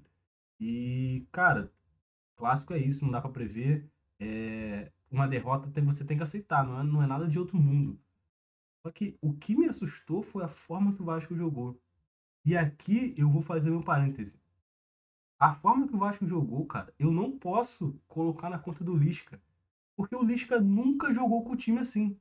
[0.60, 1.71] E, cara,
[2.38, 3.89] clássico é isso, não dá para prever.
[4.19, 7.58] É, uma derrota tem, você tem que aceitar, não é, não é nada de outro
[7.58, 7.99] mundo.
[8.82, 11.80] Só que o que me assustou foi a forma que o Vasco jogou.
[12.45, 14.34] E aqui eu vou fazer meu parêntese.
[15.39, 19.41] A forma que o Vasco jogou, cara, eu não posso colocar na conta do Lisca.
[19.95, 22.17] Porque o Lisca nunca jogou com o time assim.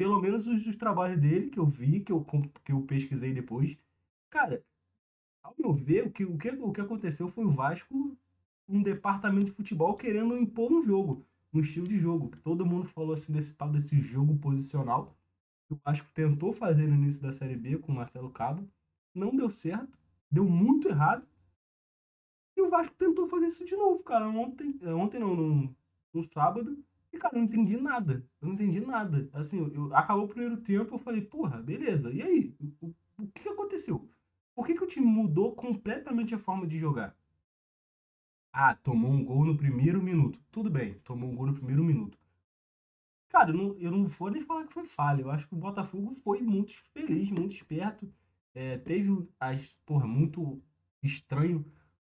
[0.00, 2.24] Pelo menos os, os trabalhos dele que eu vi, que eu,
[2.64, 3.76] que eu pesquisei depois.
[4.30, 4.64] Cara,
[5.42, 8.16] ao meu ver, o que, o, que, o que aconteceu foi o Vasco,
[8.66, 12.34] um departamento de futebol, querendo impor um jogo, um estilo de jogo.
[12.42, 15.14] Todo mundo falou assim desse tal desse jogo posicional.
[15.68, 18.66] Que o Vasco tentou fazer no início da Série B com o Marcelo Cabo.
[19.14, 19.98] Não deu certo.
[20.30, 21.26] Deu muito errado.
[22.56, 24.26] E o Vasco tentou fazer isso de novo, cara.
[24.26, 25.76] Ontem, ontem não, no,
[26.14, 26.82] no sábado.
[27.12, 28.24] E, cara, eu não entendi nada.
[28.40, 29.28] Eu não entendi nada.
[29.32, 32.10] Assim, eu, acabou o primeiro tempo, eu falei, porra, beleza.
[32.10, 32.54] E aí?
[32.80, 34.08] O, o que aconteceu?
[34.54, 37.16] Por que, que o time mudou completamente a forma de jogar?
[38.52, 40.38] Ah, tomou um gol no primeiro minuto.
[40.50, 42.18] Tudo bem, tomou um gol no primeiro minuto.
[43.28, 45.22] Cara, eu não, eu não vou nem falar que foi falha.
[45.22, 48.12] Eu acho que o Botafogo foi muito feliz, muito esperto.
[48.54, 50.60] É, teve as, porra, muito
[51.02, 51.64] estranho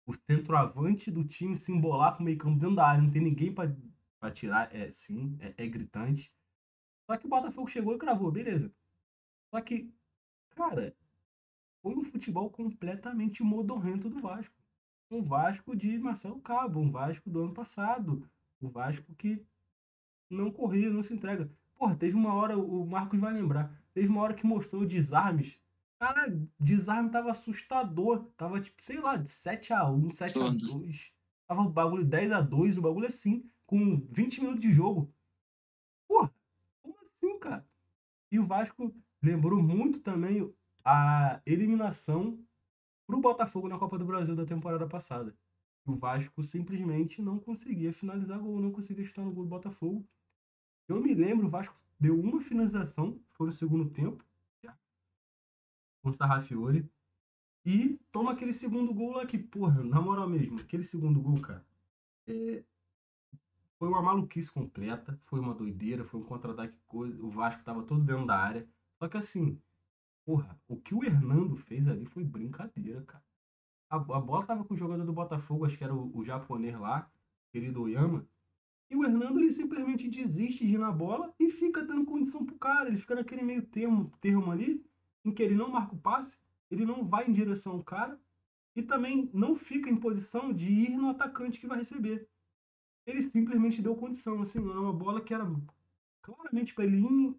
[0.06, 3.22] o centroavante do time se embolar com o meio campo dentro da área, não tem
[3.22, 3.74] ninguém para
[4.30, 6.32] tirar, é sim, é, é, gritante.
[7.06, 8.72] Só que o Botafogo chegou e cravou, beleza.
[9.50, 9.92] Só que,
[10.54, 10.94] cara,
[11.82, 14.54] foi um futebol completamente modorrento do Vasco.
[15.10, 18.28] Um Vasco de Marcelo Cabo, um Vasco do ano passado.
[18.60, 19.44] O um Vasco que
[20.28, 21.50] não corria, não se entrega.
[21.76, 25.58] Porra, teve uma hora, o Marcos vai lembrar, teve uma hora que mostrou desarmes
[25.98, 28.24] Cara, desarme tava assustador.
[28.36, 31.10] Tava tipo, sei lá, de 7x1, 7x2.
[31.48, 35.12] Tava o bagulho 10x2, o bagulho assim, com 20 minutos de jogo.
[36.08, 36.32] Porra,
[36.82, 37.66] como assim, cara?
[38.30, 40.52] E o Vasco lembrou muito também
[40.84, 42.38] a eliminação
[43.06, 45.36] pro Botafogo na Copa do Brasil da temporada passada.
[45.84, 50.06] O Vasco simplesmente não conseguia finalizar gol, não conseguia estar no gol do Botafogo.
[50.88, 54.24] Eu me lembro, o Vasco deu uma finalização, foi no segundo tempo,
[56.02, 56.88] com o Sarrafiore.
[57.64, 61.66] E toma aquele segundo gol lá que, porra, na moral mesmo, aquele segundo gol, cara,
[62.28, 62.62] é...
[63.78, 68.02] foi uma maluquice completa, foi uma doideira, foi um contra-ataque coisa, o Vasco tava todo
[68.02, 68.68] dentro da área.
[68.98, 69.60] Só que assim,
[70.24, 73.24] porra, o que o Hernando fez ali foi brincadeira, cara.
[73.88, 76.78] A, a bola tava com o jogador do Botafogo, acho que era o, o japonês
[76.78, 77.10] lá,
[77.52, 78.26] querido Oyama.
[78.90, 82.56] E o Hernando ele simplesmente desiste de ir na bola e fica dando condição pro
[82.56, 82.88] cara.
[82.88, 84.84] Ele fica naquele meio termo, termo ali
[85.24, 86.38] em que ele não marca o passe,
[86.70, 88.18] ele não vai em direção ao cara
[88.76, 92.28] e também não fica em posição de ir no atacante que vai receber.
[93.06, 95.48] Ele simplesmente deu condição, assim, era uma bola que era
[96.22, 97.36] claramente para ele ir,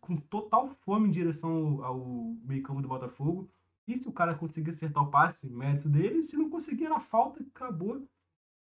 [0.00, 3.48] com total fome em direção ao, ao meio-campo do Botafogo.
[3.86, 7.44] E se o cara conseguir acertar o passe, mérito dele, se não conseguir, era falta,
[7.54, 8.06] acabou.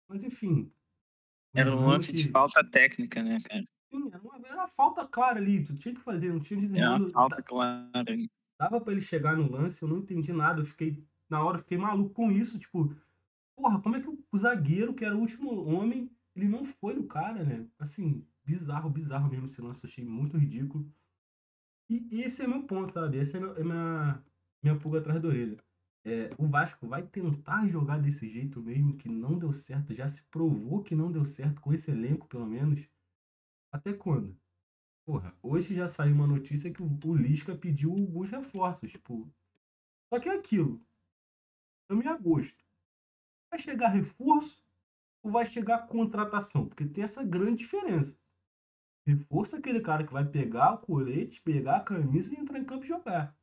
[0.08, 0.70] Mas enfim.
[1.54, 2.24] Era um lance que...
[2.24, 3.64] de falta técnica, né, cara?
[3.90, 6.84] Sim, era uma, era uma falta clara ali, tu tinha que fazer, não tinha desenho.
[6.84, 7.88] Era uma falta clara
[8.58, 11.62] dava para ele chegar no lance, eu não entendi nada, eu fiquei, na hora, eu
[11.62, 12.94] fiquei maluco com isso, tipo,
[13.56, 17.06] porra, como é que o zagueiro, que era o último homem, ele não foi no
[17.06, 17.66] cara, né?
[17.78, 20.90] Assim, bizarro, bizarro mesmo esse lance, achei muito ridículo.
[21.88, 23.18] E, e esse é meu ponto, sabe?
[23.18, 24.24] Essa é, meu, é minha,
[24.62, 25.56] minha pulga atrás da orelha.
[26.04, 30.22] É, o Vasco vai tentar jogar desse jeito mesmo, que não deu certo, já se
[30.24, 32.86] provou que não deu certo com esse elenco, pelo menos.
[33.72, 34.36] Até quando?
[35.06, 39.30] Porra, hoje já saiu uma notícia que o Lisca pediu alguns reforços, tipo.
[40.08, 40.80] Só que é aquilo.
[41.82, 42.64] Estamos em agosto.
[43.50, 44.63] Vai chegar reforço
[45.30, 46.66] vai chegar contratação?
[46.66, 48.16] Porque tem essa grande diferença.
[49.06, 52.64] Reforço é aquele cara que vai pegar o colete, pegar a camisa e entrar em
[52.64, 53.36] campo e jogar.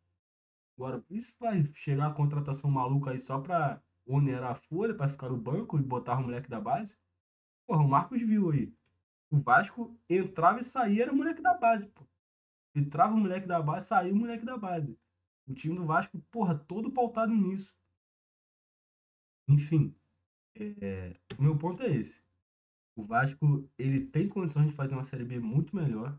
[0.75, 5.29] Agora, isso vai chegar a contratação maluca aí só pra onerar a folha, pra ficar
[5.29, 6.95] no banco e botar o moleque da base?
[7.67, 8.73] Porra, o Marcos viu aí.
[9.29, 12.05] O Vasco entrava e saía, era o moleque da base, pô.
[12.75, 14.97] Entrava o moleque da base, saía o moleque da base.
[15.47, 17.73] O time do Vasco, porra, todo pautado nisso.
[19.47, 19.95] Enfim,
[20.55, 22.21] é, o meu ponto é esse.
[22.95, 26.17] O Vasco, ele tem condições de fazer uma Série B muito melhor.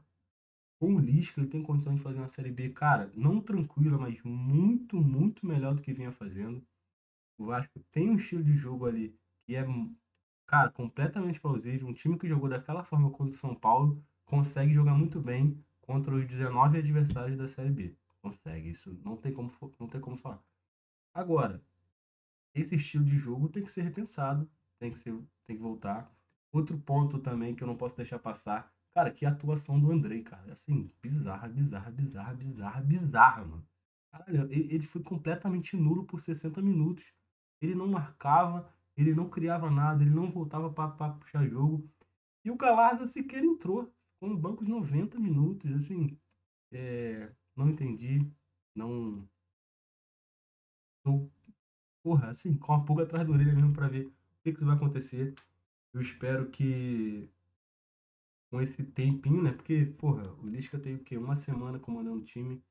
[0.78, 4.20] Com o Lisca, ele tem condições de fazer uma Série B, cara, não tranquila, mas
[4.22, 6.64] muito, muito melhor do que vinha fazendo.
[7.38, 9.64] O Vasco tem um estilo de jogo ali que é,
[10.46, 11.88] cara, completamente plausível.
[11.88, 16.14] Um time que jogou daquela forma contra o São Paulo consegue jogar muito bem contra
[16.14, 17.96] os 19 adversários da Série B.
[18.20, 20.42] Consegue, isso não tem como, não tem como falar.
[21.12, 21.62] Agora,
[22.54, 25.14] esse estilo de jogo tem que ser repensado, tem que, ser,
[25.46, 26.10] tem que voltar.
[26.52, 30.52] Outro ponto também que eu não posso deixar passar, cara, que atuação do Andrei, cara,
[30.52, 33.66] assim, bizarra, bizarra, bizarra, bizarra, bizarra, mano.
[34.10, 37.04] Caralho, ele foi completamente nulo por 60 minutos.
[37.62, 41.88] Ele não marcava, ele não criava nada, ele não voltava para puxar jogo.
[42.44, 46.18] E o Galarza sequer entrou, com um banco de 90 minutos, assim,
[46.72, 48.30] é, não entendi,
[48.74, 49.26] não...
[52.02, 54.12] porra, assim, com a pulga atrás da orelha mesmo para ver o
[54.42, 55.34] que, que vai acontecer.
[55.92, 57.30] Eu espero que
[58.50, 59.52] com esse tempinho, né?
[59.52, 61.16] Porque, porra, o Lisca tem o quê?
[61.16, 62.62] Uma semana comandando o time.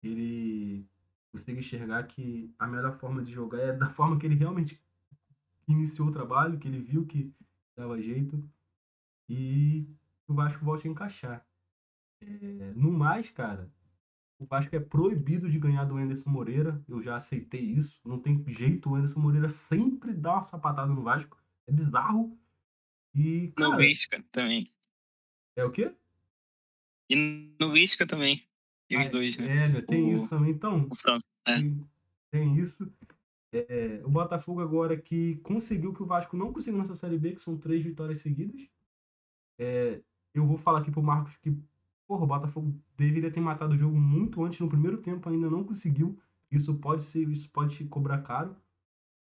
[0.00, 0.86] Ele
[1.32, 4.80] consiga enxergar que a melhor forma de jogar é da forma que ele realmente
[5.66, 7.34] iniciou o trabalho, que ele viu que
[7.76, 8.42] dava jeito.
[9.28, 9.86] E
[10.28, 11.44] o Vasco volte a encaixar.
[12.20, 13.68] É, no mais, cara,
[14.38, 16.82] o Vasco é proibido de ganhar do Anderson Moreira.
[16.88, 18.00] Eu já aceitei isso.
[18.04, 18.88] Não tem jeito.
[18.90, 21.36] O Anderson Moreira sempre dá uma sapatada no Vasco.
[21.66, 22.38] É bizarro.
[23.14, 24.70] E, cara, No Lisca também.
[25.56, 25.92] é o quê?
[27.10, 27.16] E
[27.60, 28.44] no Lisca também.
[28.90, 29.64] E os Ah, dois, né?
[29.64, 30.50] É, né, tem O- isso também.
[30.52, 31.24] Então, O França.
[31.46, 31.56] É.
[31.56, 31.84] tem,
[32.30, 32.90] tem isso.
[33.52, 37.42] É, o Botafogo agora que conseguiu que o Vasco não conseguiu nessa Série B, que
[37.42, 38.60] são três vitórias seguidas.
[39.58, 40.00] É,
[40.34, 41.56] eu vou falar aqui pro Marcos que
[42.08, 45.64] porra, o Botafogo deveria ter matado o jogo muito antes, no primeiro tempo ainda não
[45.64, 46.20] conseguiu.
[46.50, 48.56] Isso pode ser, isso pode cobrar caro.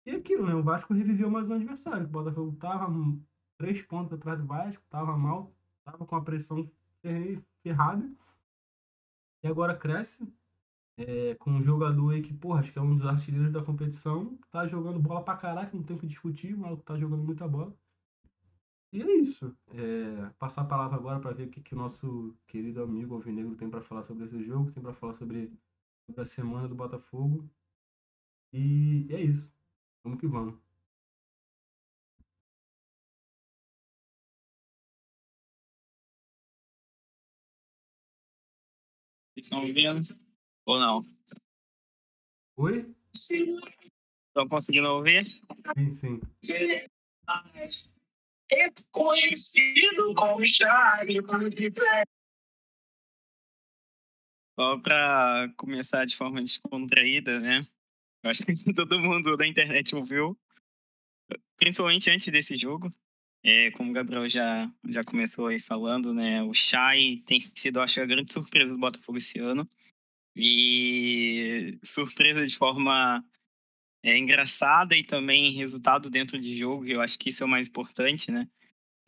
[0.07, 0.55] E é aquilo, né?
[0.55, 2.07] O Vasco reviveu mais um adversário.
[2.07, 3.23] O Botafogo tava hum,
[3.59, 6.71] três pontos atrás do Vasco, tava mal, tava com a pressão
[7.63, 8.11] ferrada.
[9.43, 10.27] E agora cresce
[10.99, 14.39] é, com um jogador aí que, porra, acho que é um dos artilheiros da competição,
[14.51, 17.75] tá jogando bola pra caraca, não tem o que discutir, maluco tá jogando muita bola.
[18.93, 19.57] E é isso.
[19.69, 23.57] É, passar a palavra agora para ver o que, que o nosso querido amigo Alvinegro
[23.57, 25.53] tem para falar sobre esse jogo, tem para falar sobre,
[26.07, 27.49] sobre a semana do Botafogo.
[28.53, 29.53] E é isso.
[30.03, 30.55] Vamos que vamos.
[39.35, 40.01] Vocês estão me vendo?
[40.67, 41.01] Ou não?
[42.57, 42.95] Oi?
[43.15, 45.25] Estão conseguindo ouvir?
[45.77, 46.21] Sim, sim.
[48.53, 51.21] É conhecido como Charlie.
[54.59, 57.67] Só para começar de forma descontraída, né?
[58.25, 60.39] Acho que todo mundo da internet ouviu,
[61.57, 62.93] principalmente antes desse jogo.
[63.43, 66.43] É, como o Gabriel já, já começou aí falando, né?
[66.43, 69.67] O Chay tem sido, acho, a grande surpresa do Botafogo esse ano.
[70.37, 73.25] E surpresa de forma
[74.03, 77.69] é, engraçada e também resultado dentro de jogo, eu acho que isso é o mais
[77.69, 78.49] importante, né?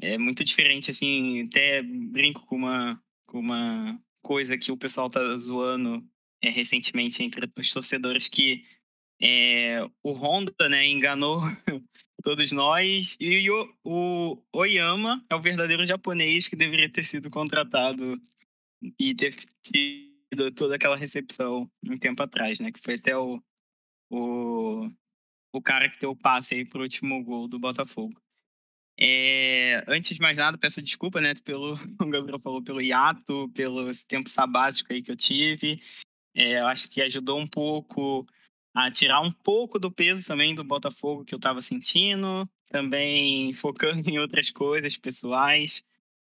[0.00, 5.20] É muito diferente, assim, até brinco com uma, com uma coisa que o pessoal tá
[5.36, 6.04] zoando
[6.42, 8.64] é, recentemente entre os torcedores que
[9.20, 11.40] é, o Honda, né, enganou
[12.24, 18.20] todos nós e o, o Oyama é o verdadeiro japonês que deveria ter sido contratado
[18.98, 19.32] e ter
[19.64, 23.40] tido toda aquela recepção um tempo atrás, né, que foi até o,
[24.12, 24.88] o,
[25.52, 28.20] o cara que deu o passe aí pro último gol do Botafogo.
[28.98, 33.90] É, antes de mais nada, peço desculpa, né, pelo, o Gabriel falou, pelo hiato, pelo
[34.06, 35.80] tempo sabático aí que eu tive.
[36.34, 38.26] É, eu acho que ajudou um pouco
[38.74, 44.08] a tirar um pouco do peso também do Botafogo que eu estava sentindo, também focando
[44.08, 45.84] em outras coisas pessoais,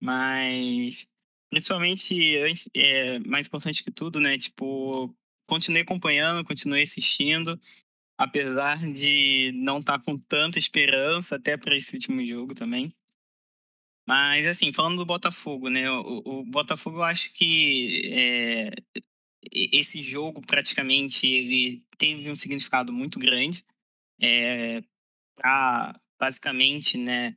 [0.01, 1.09] mas
[1.51, 2.37] principalmente,
[2.75, 5.15] é, mais importante que tudo, né, tipo,
[5.49, 7.59] continuei acompanhando, continuei assistindo,
[8.17, 12.95] apesar de não estar com tanta esperança até para esse último jogo também.
[14.07, 15.91] Mas, assim, falando do Botafogo, né?
[15.91, 18.71] O, o Botafogo, eu acho que é,
[19.53, 23.65] esse jogo, praticamente, ele teve um significado muito grande
[24.21, 24.83] é,
[25.37, 27.37] para, basicamente, né?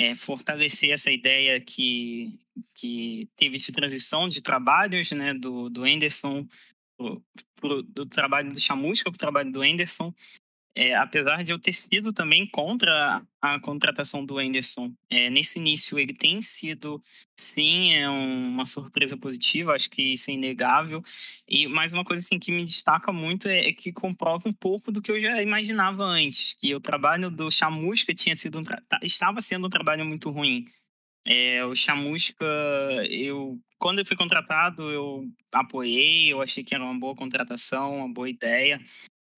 [0.00, 2.38] é, fortalecer essa ideia que,
[2.74, 5.34] que teve essa transição de trabalhos, né?
[5.34, 6.46] Do, do Anderson,
[7.60, 10.12] pro, pro- do trabalho do Chamusca para o trabalho do Anderson.
[10.74, 15.98] é, apesar de eu ter sido também contra a contratação do Anderson, é, nesse início
[15.98, 17.02] ele tem sido,
[17.36, 21.02] sim, é uma surpresa positiva, acho que isso é inegável.
[21.48, 24.92] E mais uma coisa assim que me destaca muito é, é, que comprova um pouco
[24.92, 28.64] do que eu já imaginava antes, que o trabalho do Chamusca tinha sido um
[29.02, 30.66] estava sendo um trabalho muito ruim.
[31.24, 32.44] É, o Chamusca,
[33.08, 38.12] eu quando eu fui contratado, eu apoiei, eu achei que era uma boa contratação, uma
[38.12, 38.78] boa ideia.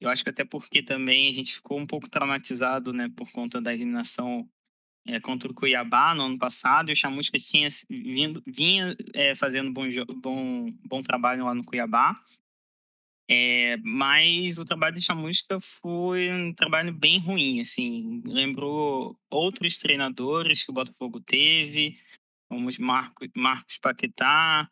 [0.01, 3.61] Eu acho que até porque também a gente ficou um pouco traumatizado, né, por conta
[3.61, 4.49] da eliminação
[5.07, 6.91] é, contra o Cuiabá no ano passado.
[6.91, 9.85] E o Chamusca tinha vindo, vinha é, fazendo bom,
[10.17, 12.21] bom, bom trabalho lá no Cuiabá.
[13.35, 18.21] É, mas o trabalho de Chamusca foi um trabalho bem ruim, assim.
[18.27, 21.97] Lembrou outros treinadores que o Botafogo teve,
[22.47, 24.69] como os Marcos, Marcos Paquetá,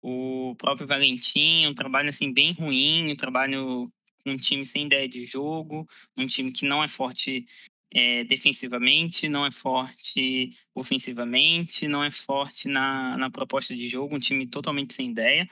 [0.00, 3.90] o próprio Valentim, um trabalho assim bem ruim, um trabalho
[4.24, 5.84] um time sem ideia de jogo,
[6.16, 7.44] um time que não é forte
[7.92, 14.20] é, defensivamente, não é forte ofensivamente, não é forte na, na proposta de jogo, um
[14.20, 15.48] time totalmente sem ideia.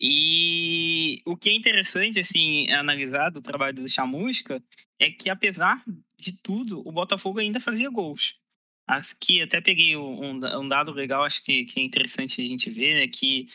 [0.00, 4.62] E o que é interessante, assim, analisar do trabalho do Chamusca
[4.98, 5.82] é que, apesar
[6.18, 8.38] de tudo, o Botafogo ainda fazia gols.
[8.86, 13.02] Aqui até peguei um, um dado legal, acho que, que é interessante a gente ver,
[13.02, 13.48] é que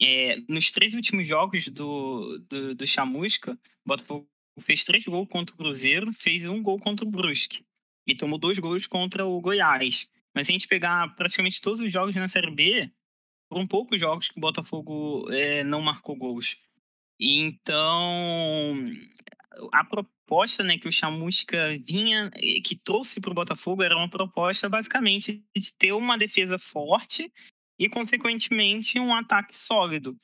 [0.00, 4.28] é, nos três últimos jogos do, do, do Chamusca, o Botafogo
[4.60, 7.64] fez três gols contra o Cruzeiro, fez um gol contra o Brusque
[8.06, 10.08] e tomou dois gols contra o Goiás.
[10.34, 12.90] Mas se a gente pegar praticamente todos os jogos na Série B,
[13.48, 16.58] foram poucos jogos que o Botafogo é, não marcou gols.
[17.18, 18.84] Então,
[19.72, 22.30] a proposta né, que o Chamusca vinha,
[22.64, 27.32] que trouxe para o Botafogo, era uma proposta basicamente de ter uma defesa forte
[27.78, 30.16] e, consequentemente, um ataque sólido.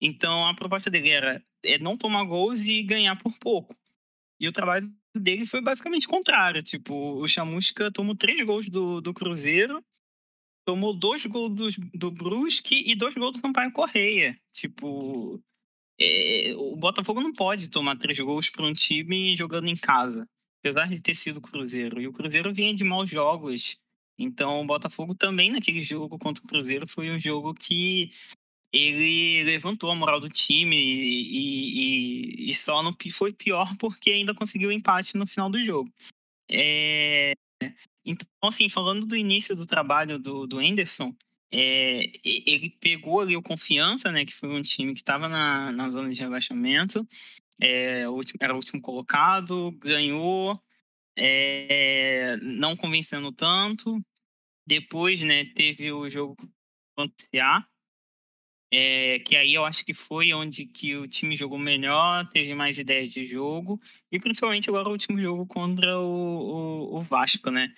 [0.00, 3.74] Então, a proposta dele era é não tomar gols e ganhar por pouco.
[4.40, 6.62] E o trabalho dele foi basicamente contrário.
[6.62, 9.84] Tipo, o Chamusca tomou três gols do, do Cruzeiro,
[10.64, 14.38] tomou dois gols do, do Brusque e dois gols do Sampaio Correia.
[14.52, 15.40] Tipo,
[16.00, 20.28] é, o Botafogo não pode tomar três gols para um time jogando em casa.
[20.60, 22.00] Apesar de ter sido Cruzeiro.
[22.00, 23.78] E o Cruzeiro vinha de maus jogos.
[24.18, 28.12] Então, o Botafogo também naquele jogo contra o Cruzeiro foi um jogo que
[28.72, 34.34] ele levantou a moral do time e, e, e só não foi pior porque ainda
[34.34, 35.92] conseguiu o empate no final do jogo.
[36.50, 37.34] É,
[38.04, 41.14] então, assim, falando do início do trabalho do, do Anderson,
[41.50, 45.90] é, ele pegou ali o Confiança, né, que foi um time que estava na, na
[45.90, 47.06] zona de rebaixamento,
[47.60, 48.04] é,
[48.40, 50.58] era o último colocado, ganhou,
[51.16, 54.00] é, não convencendo tanto.
[54.66, 56.36] Depois, né, teve o jogo
[56.96, 57.66] contra o CA,
[58.74, 62.78] é, que aí eu acho que foi onde que o time jogou melhor, teve mais
[62.78, 63.78] ideias de jogo,
[64.10, 67.70] e principalmente agora o último jogo contra o, o, o Vasco, né?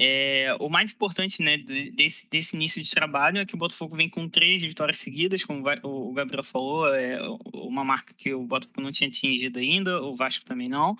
[0.00, 4.08] É, o mais importante né, desse, desse início de trabalho é que o Botafogo vem
[4.08, 7.20] com três vitórias seguidas, como o Gabriel falou, é
[7.54, 10.96] uma marca que o Botafogo não tinha atingido ainda, o Vasco também não.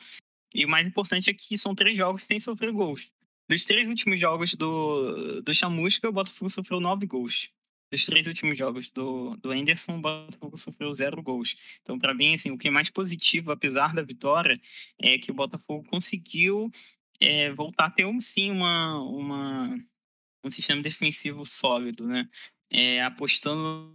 [0.55, 3.11] E o mais importante é que são três jogos sem sofrer gols.
[3.49, 7.51] Dos três últimos jogos do, do Chamusca, o Botafogo sofreu nove gols.
[7.93, 11.55] Dos três últimos jogos do, do Anderson, o Botafogo sofreu zero gols.
[11.83, 14.59] Então, para mim, assim, o que é mais positivo, apesar da vitória,
[14.99, 16.71] é que o Botafogo conseguiu
[17.21, 19.77] é, voltar a ter um, sim uma, uma,
[20.43, 22.27] um sistema defensivo sólido, né?
[22.71, 23.95] É, apostando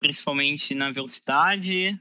[0.00, 2.00] principalmente na velocidade.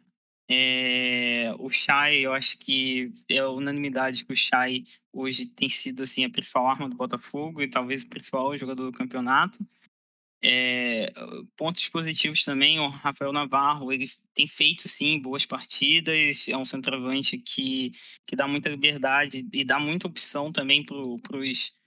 [0.50, 6.24] É, o Chay, eu acho que é unanimidade que o Chay hoje tem sido assim,
[6.24, 9.60] a principal arma do Botafogo e talvez o principal jogador do campeonato.
[10.46, 11.14] É,
[11.56, 17.38] pontos positivos também, o Rafael Navarro, ele tem feito, sim, boas partidas, é um centroavante
[17.38, 17.92] que,
[18.28, 21.80] que dá muita liberdade e dá muita opção também para os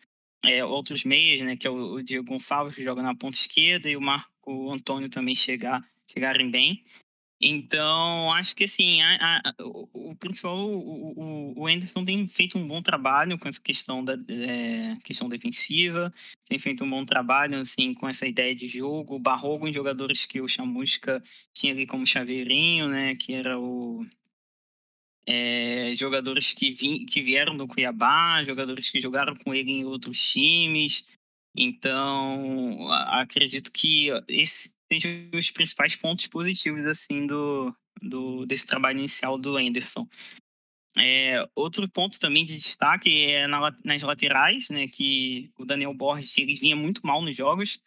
[0.43, 3.91] é, outros meias, né, que é o, o Diego Gonçalves, que joga na ponta esquerda,
[3.91, 6.83] e o Marco Antônio também chegar, chegarem bem.
[7.41, 12.67] Então, acho que assim, a, a, o, o, principal, o, o, Anderson tem feito um
[12.67, 16.13] bom trabalho com essa questão da é, questão defensiva,
[16.49, 20.41] tem feito um bom trabalho assim com essa ideia de jogo, barrou em jogadores que
[20.41, 21.23] o Chamusca
[21.53, 24.03] tinha ali como chaveirinho, né, que era o
[25.27, 30.33] é, jogadores que, vi, que vieram do Cuiabá, jogadores que jogaram com ele em outros
[30.33, 31.07] times.
[31.57, 39.39] Então, acredito que esse, sejam os principais pontos positivos assim do, do desse trabalho inicial
[39.39, 40.07] do Anderson.
[40.99, 46.39] É, outro ponto também de destaque é na, nas laterais, né, que o Daniel Borges
[46.39, 47.83] ele vinha muito mal nos jogos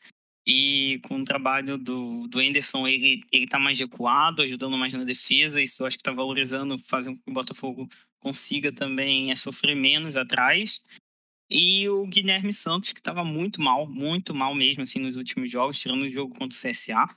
[0.46, 5.04] e com o trabalho do, do Anderson ele ele está mais recuado, ajudando mais na
[5.04, 5.62] defesa.
[5.62, 7.90] Isso acho que está valorizando, fazendo com que o Botafogo
[8.20, 10.84] consiga também é, sofrer menos atrás.
[11.50, 15.80] E o Guilherme Santos, que estava muito mal, muito mal mesmo, assim, nos últimos jogos,
[15.80, 17.08] tirando o jogo contra o CSA.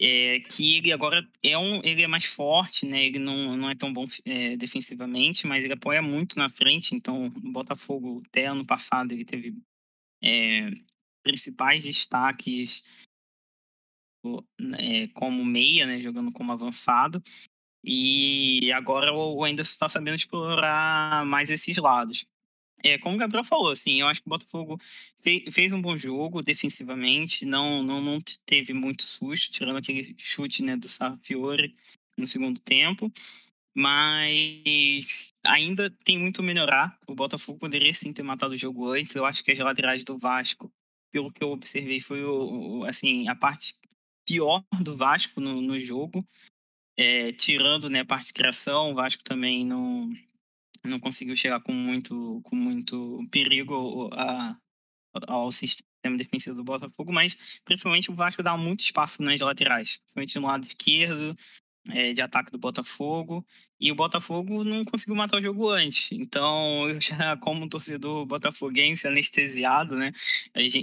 [0.00, 3.04] É, que ele agora é um, ele é mais forte, né?
[3.04, 6.94] Ele não, não é tão bom é, defensivamente, mas ele apoia muito na frente.
[6.94, 9.56] Então, no Botafogo, até ano passado, ele teve
[10.22, 10.70] é,
[11.24, 12.84] principais destaques
[14.78, 16.00] é, como meia, né?
[16.00, 17.22] Jogando como avançado.
[17.84, 22.26] E agora o Anderson está sabendo explorar mais esses lados.
[22.82, 24.80] É, como o Gabriel falou, assim, eu acho que o Botafogo
[25.20, 30.62] fez, fez um bom jogo defensivamente, não, não, não teve muito susto, tirando aquele chute
[30.62, 31.74] né, do Sarfiore
[32.16, 33.10] no segundo tempo,
[33.76, 36.98] mas ainda tem muito a melhorar.
[37.06, 39.14] O Botafogo poderia sim ter matado o jogo antes.
[39.14, 40.70] Eu acho que as laterais do Vasco,
[41.12, 43.74] pelo que eu observei, foi o, assim, a parte
[44.26, 46.26] pior do Vasco no, no jogo.
[46.96, 50.12] É, tirando né, a parte de criação, o Vasco também não,
[50.88, 54.56] não conseguiu chegar com muito, com muito perigo a,
[55.26, 60.38] ao sistema defensivo do Botafogo, mas principalmente o Vasco dá muito espaço nas laterais, principalmente
[60.38, 61.36] no lado esquerdo,
[61.88, 63.44] é, de ataque do Botafogo,
[63.80, 66.12] e o Botafogo não conseguiu matar o jogo antes.
[66.12, 70.12] Então, eu já, como torcedor botafoguense anestesiado, né,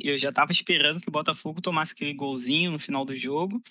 [0.03, 3.62] eu já estava esperando que o Botafogo tomasse aquele golzinho no final do jogo,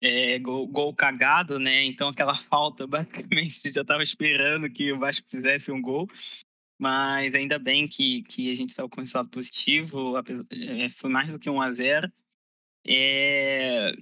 [0.00, 1.84] é, gol, gol, cagado, né?
[1.84, 6.08] Então aquela falta, basicamente, já estava esperando que o Vasco fizesse um gol.
[6.80, 10.14] Mas ainda bem que, que a gente saiu com resultado positivo,
[10.50, 12.12] é, foi mais do que 1 a 0
[12.86, 13.92] é,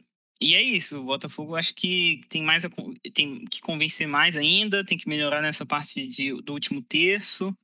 [0.41, 2.69] E é isso, o Botafogo acho que tem mais a,
[3.15, 7.57] tem que convencer mais ainda, tem que melhorar nessa parte de, do último terço.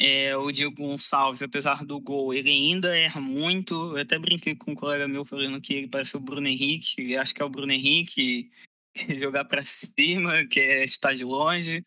[0.00, 3.96] É, o Diego Gonçalves, apesar do gol, ele ainda erra muito.
[3.96, 7.16] Eu até brinquei com um colega meu falando que ele parece o Bruno Henrique.
[7.16, 8.48] Acho que é o Bruno Henrique
[8.94, 11.84] que jogar para cima, que é estar de longe.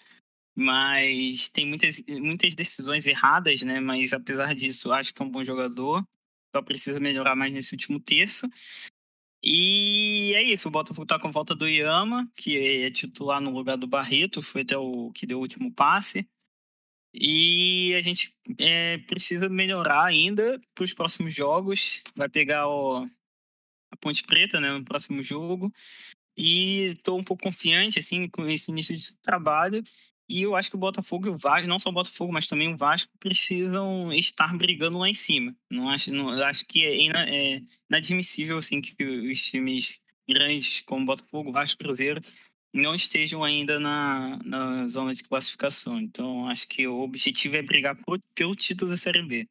[0.54, 3.80] Mas tem muitas, muitas decisões erradas, né?
[3.80, 6.06] Mas apesar disso, acho que é um bom jogador.
[6.54, 8.50] Só precisa melhorar mais nesse último terço.
[9.44, 13.76] E é isso, o Botafogo tá com volta do Iama, que é titular no lugar
[13.76, 16.28] do Barreto, foi até o que deu o último passe.
[17.14, 22.02] E a gente é, precisa melhorar ainda para os próximos jogos.
[22.16, 23.06] Vai pegar o,
[23.92, 25.72] a Ponte Preta né, no próximo jogo.
[26.38, 29.84] E estou um pouco confiante assim com esse início de trabalho.
[30.30, 32.74] E eu acho que o Botafogo e o Vasco, não só o Botafogo, mas também
[32.74, 35.54] o Vasco, precisam estar brigando lá em cima.
[35.70, 40.00] Não acho, não, acho que é, é inadmissível assim, que os times
[40.30, 42.22] grandes como Botafogo, Vasco Cruzeiro
[42.74, 46.00] não estejam ainda na, na zona de classificação.
[46.00, 49.48] Então, acho que o objetivo é brigar por, pelo título da Série B.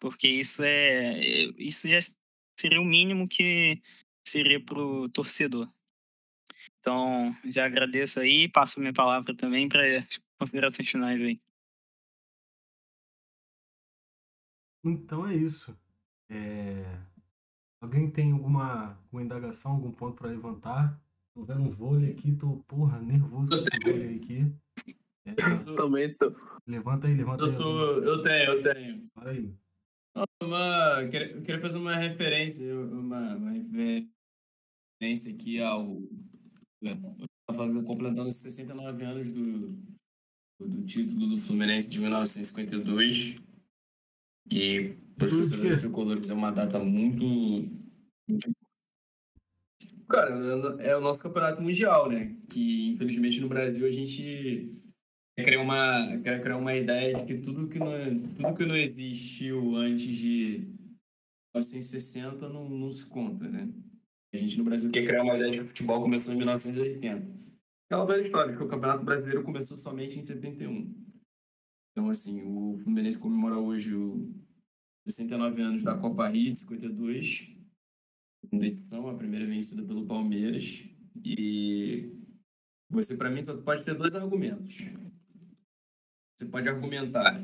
[0.00, 1.18] Porque isso é.
[1.58, 1.98] Isso já
[2.58, 3.80] seria o mínimo que
[4.26, 5.68] seria para o torcedor.
[6.80, 9.82] Então, já agradeço aí, passo minha palavra também para
[10.38, 11.40] considerações finais aí.
[14.84, 15.76] Então é isso.
[16.28, 17.00] É...
[17.80, 21.00] Alguém tem alguma, alguma indagação, algum ponto para levantar?
[21.36, 24.50] Tô vendo um vôlei aqui, tô, porra, nervoso com esse vôlei aqui.
[25.26, 25.34] É,
[25.76, 26.34] Também tô.
[26.66, 27.50] levanta aí, levanta aí.
[27.50, 29.06] Eu, tô, eu tenho, eu tenho.
[29.14, 29.54] Fala aí.
[30.42, 36.00] Uma, eu queria, eu queria fazer uma referência, uma, uma referência aqui ao.
[37.50, 39.78] Fazendo, completando os 69 anos do,
[40.58, 43.36] do título do Fluminense de 1952.
[44.50, 47.24] E para os torcedores tricolores é uma data muito.
[50.08, 50.30] Cara,
[50.80, 52.36] é o nosso campeonato mundial, né?
[52.48, 54.70] Que infelizmente no Brasil a gente
[55.36, 58.76] quer criar uma, quer criar uma ideia de que tudo que não, tudo que não
[58.76, 60.76] existiu antes de
[61.54, 63.68] 1960 não, não se conta, né?
[64.32, 67.46] A gente no Brasil quer criar uma ideia de que o futebol começou em 1980.
[67.88, 70.92] Aquela velha história, que o Campeonato Brasileiro começou somente em 71.
[71.92, 74.20] Então, assim, o Fluminense comemora hoje os
[75.06, 77.55] 69 anos da Copa Rio de 52,
[78.50, 80.84] competição, a primeira vencida pelo Palmeiras.
[81.24, 82.12] E
[82.90, 84.76] você, para mim, só pode ter dois argumentos.
[86.36, 87.42] Você pode argumentar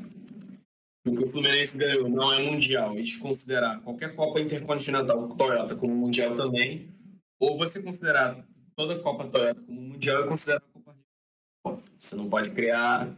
[1.03, 6.35] que o Fluminense ganhou não é mundial e desconsiderar qualquer Copa Intercontinental Toyota como mundial
[6.35, 6.93] também,
[7.39, 11.83] ou você considerar toda a Copa Toyota como mundial e considerar a Copa.
[11.99, 13.13] Você não pode criar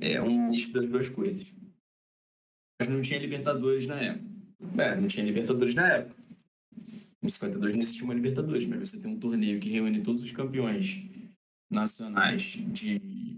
[0.00, 1.54] é, um misto das duas coisas.
[2.78, 4.26] Mas não tinha Libertadores na época.
[4.78, 6.25] É, não tinha Libertadores na época.
[7.26, 10.30] Em 52 não existia uma Libertadores, mas você tem um torneio que reúne todos os
[10.30, 11.02] campeões
[11.68, 13.36] nacionais de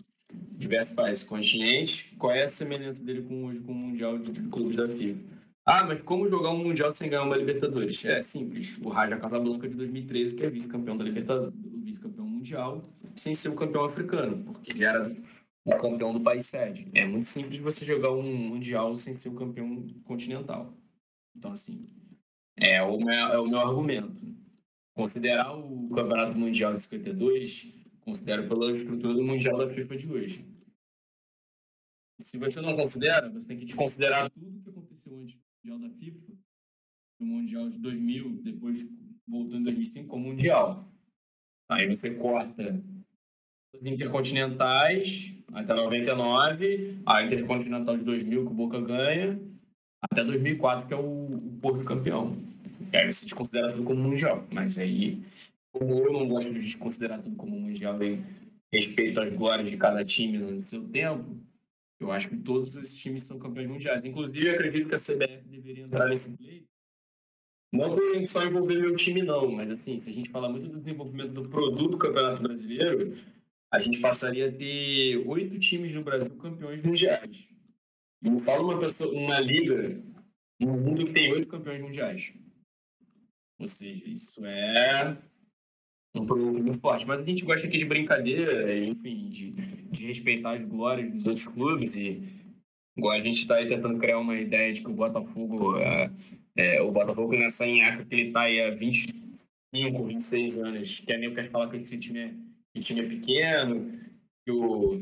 [0.59, 2.11] diversos países continentes.
[2.19, 5.19] Qual é a semelhança dele com, hoje com o Mundial de Clubes da FIFA?
[5.65, 8.05] Ah, mas como jogar um Mundial sem ganhar uma Libertadores?
[8.05, 8.79] É simples.
[8.85, 12.83] O Raja Casablanca de 2013, que é vice-campeão da Libertadores, vice-campeão mundial,
[13.15, 15.11] sem ser o campeão africano, porque ele era
[15.65, 16.89] o campeão do país sede.
[16.93, 20.75] É muito simples você jogar um mundial sem ser o campeão continental.
[21.35, 21.89] Então, assim,
[22.61, 24.17] é o meu, é o meu argumento.
[24.95, 30.59] Considerar o Campeonato Mundial de 52, considero pela estrutura do Mundial da FIFA de hoje.
[32.23, 35.97] Se você não considera, você tem que desconsiderar tudo que aconteceu antes do Mundial da
[35.97, 36.33] FIFA,
[37.21, 38.89] do Mundial de 2000, depois
[39.27, 40.85] voltando em 2005 como Mundial.
[41.71, 42.83] Aí você corta
[43.75, 49.39] os intercontinentais até 99, a Intercontinental de 2000 que o Boca ganha,
[50.01, 52.48] até 2004 que é o, o Porto campeão.
[52.93, 54.47] E aí você desconsidera tudo como mundial.
[54.51, 55.23] Mas aí,
[55.73, 58.25] como eu não gosto de desconsiderar tudo como mundial em
[58.73, 61.37] respeito às glórias de cada time no seu tempo,
[62.01, 64.05] eu acho que todos esses times são campeões mundiais.
[64.05, 66.69] Inclusive, eu acredito que a CBF deveria entrar nesse pleito.
[67.73, 70.81] Não por só envolver meu time, não, mas assim, se a gente falar muito do
[70.81, 73.15] desenvolvimento do produto do Campeonato Brasileiro,
[73.71, 77.53] a gente passaria a ter oito times no Brasil campeões mundiais.
[78.23, 80.03] Não fala uma, pessoa, uma liga
[80.59, 82.33] no mundo que tem oito campeões mundiais.
[83.59, 85.17] Ou seja, isso é
[86.15, 87.07] um produto muito forte.
[87.07, 91.49] Mas a gente gosta aqui de brincadeira, enfim, de, de respeitar as glórias dos outros
[91.49, 92.23] clubes e
[92.97, 96.11] igual a gente está aí tentando criar uma ideia de que o Botafogo, é,
[96.57, 101.19] é, o Botafogo nessa enhaca que ele está aí há 25, 26 anos, que é
[101.19, 102.35] nem quer falar que esse time é,
[102.75, 103.93] que time é pequeno,
[104.45, 105.01] que o,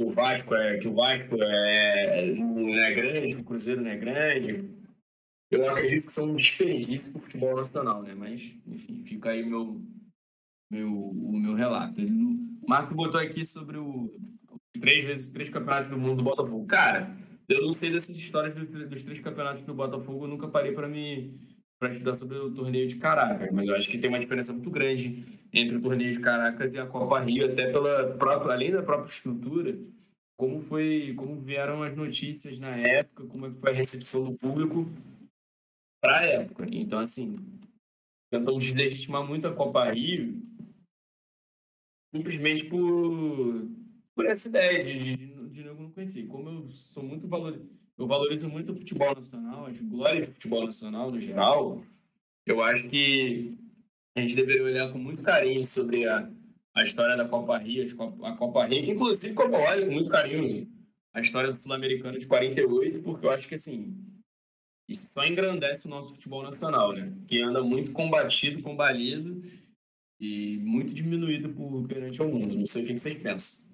[0.00, 3.96] o Vasco é que o Vasco é, não é grande, que o Cruzeiro não é
[3.96, 4.75] grande.
[5.50, 8.14] Eu acredito que são um para o futebol nacional, né?
[8.14, 9.80] Mas, enfim, fica aí meu,
[10.70, 12.00] meu, o meu relato.
[12.00, 14.10] Ele, o Marco botou aqui sobre o
[14.80, 16.66] três vezes três campeonatos do mundo do Botafogo.
[16.66, 17.16] Cara,
[17.48, 20.88] eu não sei dessas histórias dos, dos três campeonatos do Botafogo, eu nunca parei para
[20.88, 21.34] me
[21.78, 24.70] para estudar sobre o torneio de Caracas, mas eu acho que tem uma diferença muito
[24.70, 28.82] grande entre o torneio de Caracas e a Copa Rio, até pela própria, além da
[28.82, 29.78] própria estrutura,
[30.38, 34.88] como foi, como vieram as notícias na época, como é foi a recepção do público
[36.08, 36.66] a época.
[36.70, 37.36] Então, assim,
[38.30, 40.42] tentam deslegitimar muito a Copa Rio
[42.14, 43.68] simplesmente por,
[44.14, 46.26] por essa ideia de, de, de não conhecer.
[46.26, 47.60] Como eu sou muito valor,
[47.98, 51.82] eu valorizo muito o futebol nacional, as glórias do futebol nacional no geral,
[52.46, 53.56] eu acho que
[54.16, 56.30] a gente deveria olhar com muito carinho sobre a,
[56.74, 57.84] a história da Copa Rio,
[58.22, 60.70] a Copa Rio, inclusive como eu olho com muito carinho
[61.12, 63.96] a história do Sul-Americano de 48, porque eu acho que assim,
[64.88, 67.12] isso só engrandece o nosso futebol nacional, né?
[67.26, 69.42] Que anda muito combatido, combalido
[70.20, 72.56] e muito diminuído por, perante o mundo.
[72.56, 73.66] Não sei o que vocês pensam.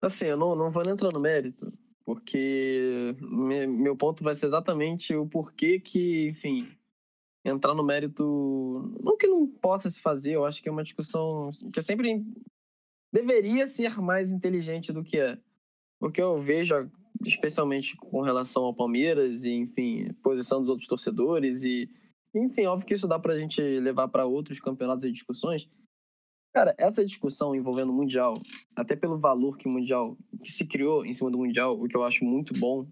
[0.00, 1.66] Assim, eu não, não vou entrar no mérito,
[2.04, 3.14] porque
[3.68, 6.76] meu ponto vai ser exatamente o porquê que, enfim,
[7.44, 8.24] entrar no mérito.
[9.00, 12.24] Não que não possa se fazer, eu acho que é uma discussão que sempre
[13.12, 15.38] deveria ser mais inteligente do que é.
[16.02, 16.90] Porque eu vejo,
[17.24, 21.88] especialmente com relação ao Palmeiras, e, enfim, posição dos outros torcedores, e,
[22.34, 25.70] enfim, óbvio que isso dá pra gente levar para outros campeonatos e discussões.
[26.52, 28.34] Cara, essa discussão envolvendo o Mundial,
[28.74, 31.96] até pelo valor que o Mundial, que se criou em cima do Mundial, o que
[31.96, 32.84] eu acho muito bom.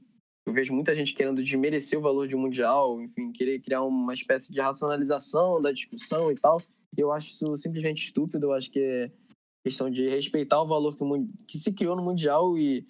[0.47, 4.15] Eu vejo muita gente querendo desmerecer o valor de um Mundial, enfim, querer criar uma
[4.15, 6.59] espécie de racionalização da discussão e tal.
[6.97, 8.47] Eu acho isso simplesmente estúpido.
[8.47, 9.11] Eu acho que é
[9.65, 12.87] questão de respeitar o valor que, o, que se criou no Mundial e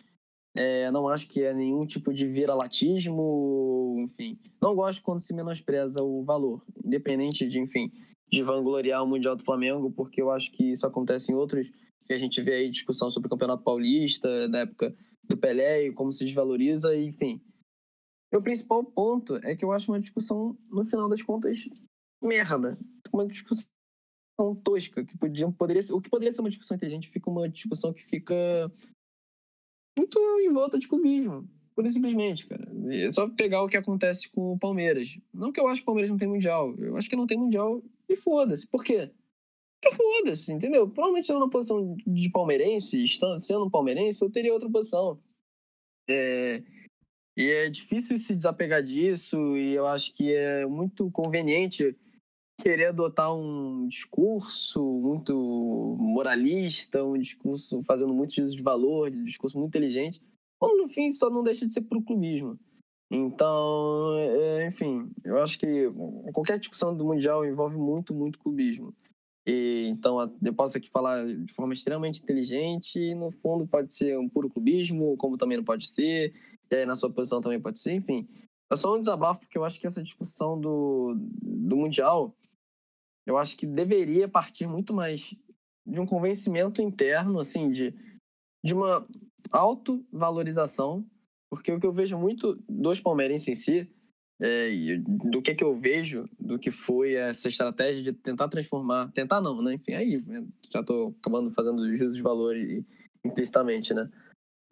[0.56, 4.38] é, não acho que é nenhum tipo de vira-latismo, enfim.
[4.60, 7.90] Não gosto quando se menospreza o valor, independente de, enfim,
[8.30, 11.70] de vangloriar o Mundial do Flamengo, porque eu acho que isso acontece em outros,
[12.04, 14.94] que a gente vê aí discussão sobre o Campeonato Paulista, da época
[15.24, 17.40] do Pelé e como se desvaloriza, enfim.
[18.32, 21.68] O principal ponto é que eu acho uma discussão, no final das contas,
[22.22, 22.76] merda.
[23.12, 23.68] Uma discussão
[24.64, 27.92] tosca, que podia, poderia ser, o que poderia ser uma discussão inteligente fica uma discussão
[27.92, 28.34] que fica
[29.96, 31.48] muito em volta de clubismo.
[31.74, 32.68] Pura e simplesmente, cara.
[32.90, 35.18] É só pegar o que acontece com o Palmeiras.
[35.32, 36.74] Não que eu acho que o Palmeiras não tem mundial.
[36.78, 38.66] Eu acho que não tem mundial e foda-se.
[38.66, 39.10] Por quê?
[39.80, 40.88] Porque foda-se, entendeu?
[40.90, 43.02] Provavelmente eu na posição de palmeirense,
[43.38, 45.18] sendo palmeirense, eu teria outra posição.
[46.08, 46.62] É...
[47.36, 51.96] E é difícil se desapegar disso, e eu acho que é muito conveniente
[52.60, 59.58] querer adotar um discurso muito moralista, um discurso fazendo muito juízo de valor, um discurso
[59.58, 60.20] muito inteligente,
[60.58, 62.58] quando no fim só não deixa de ser pro clubismo.
[63.10, 65.90] Então, é, enfim, eu acho que
[66.32, 68.94] qualquer discussão do Mundial envolve muito, muito clubismo.
[69.46, 74.16] E, então, eu posso aqui falar de forma extremamente inteligente, e no fundo pode ser
[74.18, 76.32] um puro clubismo, como também não pode ser,
[76.70, 78.24] e aí na sua posição também pode ser, enfim.
[78.70, 82.32] É só um desabafo, porque eu acho que essa discussão do, do Mundial
[83.30, 85.34] eu acho que deveria partir muito mais
[85.86, 87.94] de um convencimento interno, assim, de,
[88.64, 89.06] de uma
[89.52, 91.06] autovalorização,
[91.50, 93.90] porque o que eu vejo muito dos palmeirenses em si,
[94.42, 99.12] é, e do que, que eu vejo do que foi essa estratégia de tentar transformar,
[99.12, 99.74] tentar não, né?
[99.74, 102.56] Enfim, aí né, já estou acabando fazendo juízo de valor
[103.24, 104.10] implicitamente, né?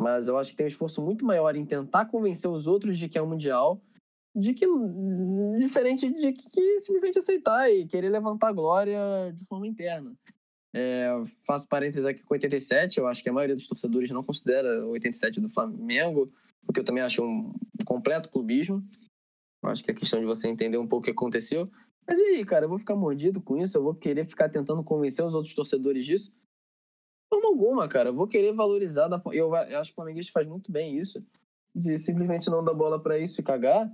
[0.00, 3.08] Mas eu acho que tem um esforço muito maior em tentar convencer os outros de
[3.08, 3.80] que é um mundial,
[4.34, 4.66] de que
[5.58, 8.98] diferente de que simplesmente aceitar e querer levantar a glória
[9.34, 10.14] de forma interna.
[10.74, 11.08] É,
[11.46, 14.90] faço parênteses aqui com 87, eu acho que a maioria dos torcedores não considera o
[14.90, 16.30] 87 do Flamengo,
[16.64, 17.52] porque eu também acho um
[17.84, 18.84] completo clubismo.
[19.62, 21.68] Eu acho que é questão de você entender um pouco o que aconteceu.
[22.06, 23.76] Mas e aí, cara, eu vou ficar mordido com isso?
[23.76, 26.30] Eu vou querer ficar tentando convencer os outros torcedores disso?
[26.30, 28.10] De forma alguma, cara.
[28.10, 29.08] Eu vou querer valorizar.
[29.08, 29.20] Da...
[29.26, 31.24] Eu, eu acho que o Flamenguista faz muito bem isso.
[31.74, 33.90] De simplesmente não dar bola para isso e cagar.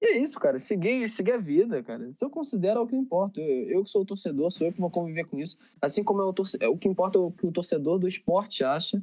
[0.00, 0.58] E é isso, cara.
[0.58, 2.08] Seguir, seguir a vida, cara.
[2.08, 3.40] Isso eu considero é o que importa.
[3.40, 5.56] Eu, que sou o torcedor, sou eu que vou conviver com isso.
[5.82, 6.56] Assim como é o, torce...
[6.66, 9.02] O que importa é o que o torcedor do esporte acha.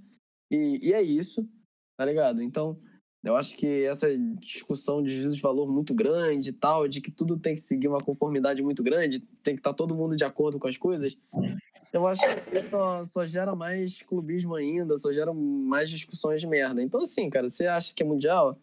[0.49, 1.47] E, e é isso,
[1.97, 2.41] tá ligado?
[2.41, 2.77] Então,
[3.23, 4.07] eu acho que essa
[4.39, 7.87] discussão de juízo de valor muito grande e tal, de que tudo tem que seguir
[7.87, 11.17] uma conformidade muito grande, tem que estar tá todo mundo de acordo com as coisas,
[11.95, 16.83] eu acho que só, só gera mais clubismo ainda, só gera mais discussões de merda.
[16.83, 18.59] Então, assim, cara, você acha que é mundial?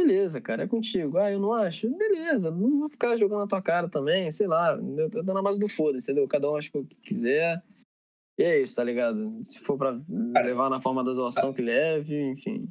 [0.00, 1.18] Beleza, cara, é contigo.
[1.18, 1.86] Ah, eu não acho?
[1.94, 4.74] Beleza, não vou ficar jogando na tua cara também, sei lá.
[4.96, 6.26] Eu tô na base do foda-se, entendeu?
[6.26, 7.62] Cada um acha o que quiser.
[8.38, 9.38] E é isso, tá ligado?
[9.44, 10.00] Se for pra
[10.42, 12.66] levar na forma da zoação, que leve, enfim.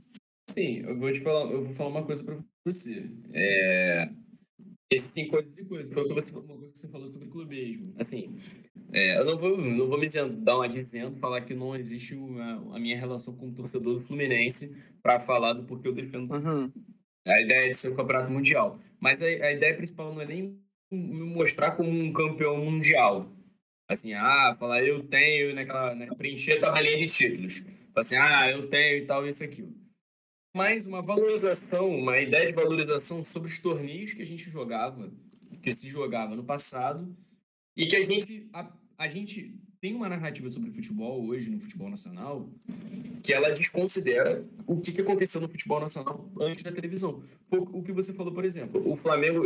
[0.49, 3.07] Sim, eu vou te falar, eu vou falar uma coisa pra você.
[3.31, 4.09] É...
[5.13, 5.93] Tem coisas e coisas.
[5.93, 7.93] Foi uma coisa que você falou sobre clubismo.
[7.99, 8.39] Assim,
[8.91, 12.75] é, eu não vou, não vou me dar uma dizendo, falar que não existe uma,
[12.75, 16.71] a minha relação com o torcedor do Fluminense para falar do porquê eu defendo uhum.
[17.29, 18.79] A ideia de ser um campeonato mundial.
[18.99, 20.59] Mas a, a ideia principal não é nem
[20.91, 23.31] me mostrar como um campeão mundial.
[23.87, 25.95] Assim, ah, falar eu tenho naquela.
[25.95, 27.65] Né, preencher a tabelinha de títulos.
[27.95, 29.73] Assim, ah, eu tenho e tal, isso aquilo.
[30.55, 35.11] Mas uma valorização, uma ideia de valorização sobre os torneios que a gente jogava,
[35.61, 37.15] que se jogava no passado,
[37.77, 41.89] e que a gente, a, a gente tem uma narrativa sobre futebol hoje, no futebol
[41.89, 42.49] nacional,
[43.23, 47.23] que ela desconsidera o que, que aconteceu no futebol nacional antes da televisão.
[47.49, 49.45] O, o que você falou, por exemplo, o Flamengo,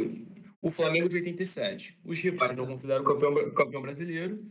[0.62, 2.00] o Flamengo de 87.
[2.04, 4.44] Os rivais não consideram campeão, campeão brasileiro,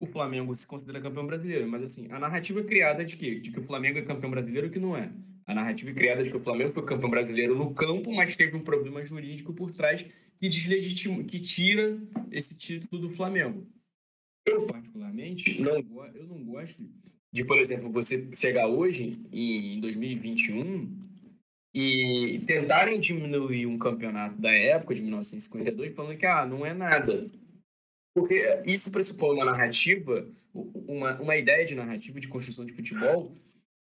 [0.00, 1.68] o Flamengo se considera campeão brasileiro.
[1.68, 4.78] Mas, assim, a narrativa criada de que, de que o Flamengo é campeão brasileiro, que
[4.78, 5.12] não é.
[5.46, 8.62] A narrativa criada de que o Flamengo foi campeão brasileiro no campo, mas teve um
[8.62, 10.04] problema jurídico por trás
[10.38, 11.98] que deslegitima, que tira
[12.30, 13.66] esse título do Flamengo.
[14.48, 15.78] Eu, particularmente, não,
[16.14, 16.84] eu não gosto
[17.32, 21.08] de, por exemplo, você chegar hoje, em 2021,
[21.74, 27.26] e tentarem diminuir um campeonato da época, de 1952, falando que ah, não é nada.
[28.14, 33.32] Porque isso pressupõe uma narrativa, uma, uma ideia de narrativa de construção de futebol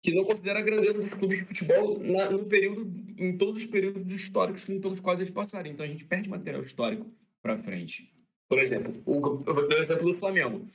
[0.02, 3.66] que não considera a grandeza dos clubes de futebol na, no período, em todos os
[3.66, 5.70] períodos históricos pelos quais eles passaram.
[5.70, 7.10] Então a gente perde material histórico
[7.40, 8.12] para frente.
[8.48, 10.66] Por exemplo, o, eu vou dar o exemplo do Flamengo.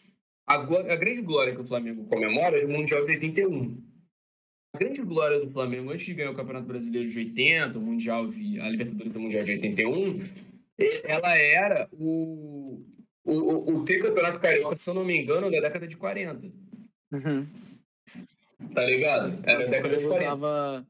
[0.48, 3.84] A, a, grande glória que o Flamengo comemora é o Mundial de 81.
[4.74, 8.28] A grande glória do Flamengo antes de ganhar o Campeonato Brasileiro de 80, o Mundial
[8.28, 10.20] de, a Libertadores do Mundial de 81,
[11.04, 12.84] ela era o,
[13.24, 16.52] o, o, o tricampeonato carioca, se eu não me engano, da década de 40.
[17.12, 17.46] Uhum.
[18.74, 19.40] Tá ligado?
[19.44, 20.36] Era a década de 40.
[20.36, 20.88] Usava...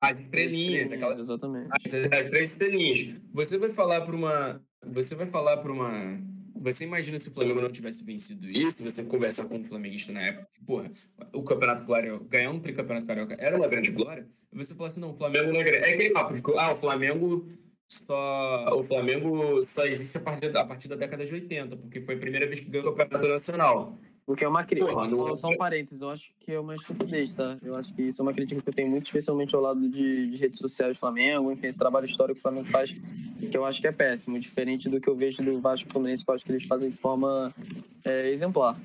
[0.00, 1.68] As estrelinhas, aquelas, exatamente.
[1.70, 3.20] As, as três estrelinhas.
[3.32, 6.18] Você vai falar para uma você vai falar para uma.
[6.56, 10.22] Você imagina se o Flamengo não tivesse vencido isso, você conversar com um flamenguista na
[10.22, 10.90] época, que, porra,
[11.34, 14.26] o Campeonato Carioca, ganhar um tricampeonato carioca era uma grande glória,
[14.56, 15.84] você fala assim, não, o Flamengo não é grande.
[15.84, 17.46] É aquele papo de ah, o Flamengo
[17.88, 18.78] só.
[18.78, 22.14] O Flamengo só existe a partir, da, a partir da década de 80, porque foi
[22.14, 23.98] a primeira vez que ganhou o Campeonato Nacional.
[24.26, 24.90] Porque é uma crítica.
[24.92, 27.56] Só, só um parênteses, eu acho que é uma estupidez, tá?
[27.62, 30.28] Eu acho que isso é uma crítica que eu tenho muito, especialmente ao lado de,
[30.28, 33.64] de redes sociais do Flamengo, enfim, esse trabalho histórico que o Flamengo faz, que eu
[33.64, 36.44] acho que é péssimo, diferente do que eu vejo do Vasco Fluminense, que eu acho
[36.44, 37.54] que eles fazem de forma
[38.04, 38.76] é, exemplar.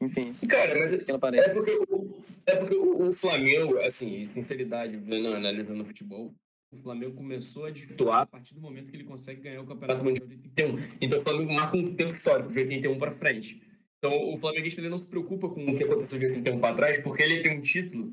[0.00, 0.48] Enfim, isso.
[0.48, 5.86] Cara, mas é porque, o, é porque o, o Flamengo, assim, sinceridade, vendo, analisando o
[5.86, 6.32] futebol,
[6.72, 10.02] o Flamengo começou a destoar a partir do momento que ele consegue ganhar o Campeonato
[10.02, 10.78] Mundial de 81.
[11.00, 13.67] Então o Flamengo marca um tempo histórico, de 81 para frente.
[13.98, 16.74] Então, o flamenguista ele não se preocupa com o que aconteceu de 80 tempo para
[16.74, 18.12] trás, porque ele tem um título,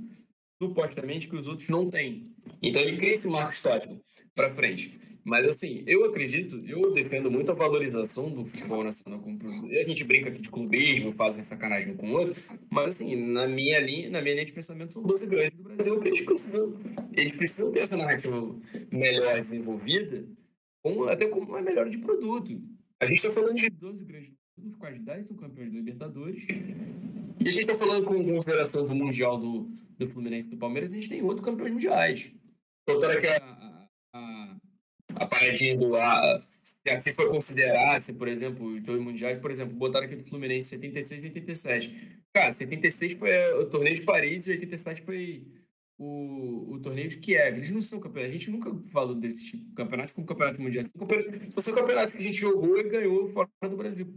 [0.61, 2.23] supostamente, que os outros não têm.
[2.61, 4.01] Então, ele cria esse marco histórico
[4.33, 4.99] para frente.
[5.23, 9.65] Mas, assim, eu acredito, eu defendo muito a valorização do futebol nacional como produto.
[9.67, 13.47] A gente brinca aqui de clubismo, faz sacanagem um com o outro, mas, assim, na
[13.47, 16.79] minha linha, na minha linha de pensamento, são 12 grandes do Brasil que eles precisam.
[17.13, 18.55] Eles precisam ter essa narrativa
[18.91, 20.27] melhor desenvolvida,
[20.83, 22.61] como, até como uma melhora de produto.
[22.99, 24.31] A gente está falando de 12 grandes
[24.65, 26.47] dos quais 10 são campeões da Libertadores.
[27.39, 30.91] E a gente está falando com consideração do Mundial do, do Fluminense e do Palmeiras,
[30.91, 32.33] a gente tem outros campeões mundiais.
[32.89, 34.57] Soltaram aqui a, a, a,
[35.15, 35.95] a paradinha do.
[35.95, 36.41] A,
[36.85, 40.69] se a FIFA considerasse, por exemplo, os dois mundiais, por exemplo, botaram aqui do Fluminense
[40.69, 42.21] 76 e 87.
[42.33, 45.47] Cara, 76 foi o torneio de Paris e 87 foi
[45.97, 47.57] o, o torneio de Kiev.
[47.57, 48.35] Eles não são campeonatos.
[48.35, 50.85] A gente nunca falou desse tipo de campeonato como campeonato mundial.
[51.63, 54.13] São campeonatos que a gente jogou e ganhou fora do Brasil.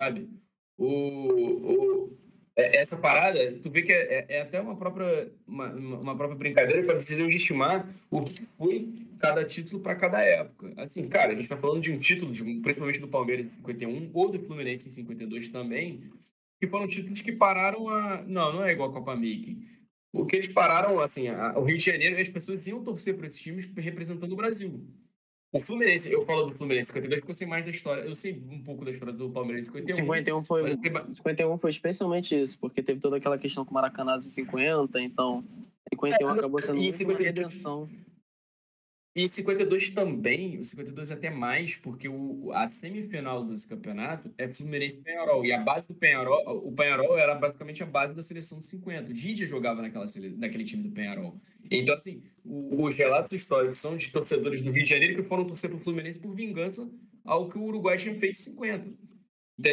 [0.00, 0.28] Sabe?
[0.76, 2.18] O, o,
[2.56, 6.38] é, essa parada, tu vê que é, é, é até uma própria, uma, uma própria
[6.38, 8.88] brincadeira para você estimar o que foi
[9.18, 10.72] cada título para cada época.
[10.76, 14.10] Assim, cara, a gente tá falando de um título, de, principalmente do Palmeiras em 51
[14.12, 16.02] ou do Fluminense em 52 também,
[16.60, 18.22] que foram títulos que pararam a.
[18.22, 19.58] Não, não é igual a Copa Mickey.
[20.12, 23.26] O que eles pararam, assim, a, o Rio de Janeiro, as pessoas iam torcer para
[23.26, 24.80] esses times representando o Brasil.
[25.54, 28.00] O Fluminense, eu falo do Fluminense 52 porque eu sei mais da história.
[28.02, 29.94] Eu sei um pouco da história do Palmeiras 51.
[29.94, 34.34] 51 foi, 51 foi especialmente isso, porque teve toda aquela questão com o Maracanã dos
[34.34, 35.44] 50, então
[35.92, 37.88] 51 é, acabou sendo muito uma redenção.
[39.16, 44.96] E 52 também, o 52 até mais, porque o, a semifinal desse campeonato é Fluminense
[44.96, 45.44] Penharol.
[45.44, 49.10] E a base do Penharol, o Penharol era basicamente a base da seleção de 50.
[49.10, 50.04] O Didier jogava naquela,
[50.36, 51.40] naquele time do Penharol.
[51.70, 55.44] Então, assim, o, os relatos históricos são de torcedores do Rio de Janeiro que foram
[55.44, 56.90] torcer pro Fluminense por vingança
[57.24, 58.88] ao que o Uruguai tinha feito em 50.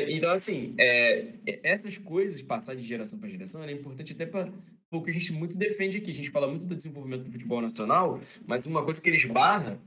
[0.10, 1.34] Então, assim, é,
[1.64, 4.54] essas coisas, passar de geração para geração, é importante até para
[4.92, 6.12] o que a gente muito defende aqui.
[6.12, 9.80] A gente fala muito do desenvolvimento do futebol nacional, mas uma coisa que eles barram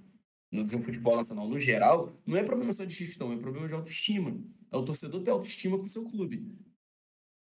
[0.50, 3.68] no desenvolvimento do futebol nacional no geral, não é problema só de gestão, é problema
[3.68, 4.38] de autoestima.
[4.72, 6.46] É o torcedor ter autoestima com o seu clube.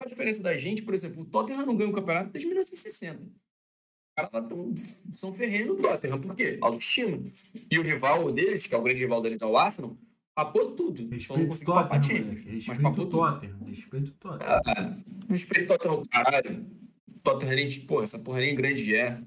[0.02, 3.22] A diferença da gente, por exemplo, o Tottenham não ganha um campeonato desde 1960.
[3.22, 3.30] Os
[4.16, 4.74] caras lá tão,
[5.16, 6.20] são ferrenhos do Tottenham.
[6.20, 6.58] Por quê?
[6.62, 7.22] Autoestima.
[7.70, 9.98] E o rival deles, que é o grande rival deles, é o Arsenal,
[10.36, 11.02] papou tudo.
[11.14, 12.44] Eles não conseguiu papar Champions.
[12.66, 13.40] Mas papou tudo.
[13.66, 14.62] Respeito o Tottenham.
[14.66, 14.98] Ah,
[15.30, 16.83] respeito o Tottenham, caralho.
[17.24, 19.22] Tottenham pô, essa porra nem grande é.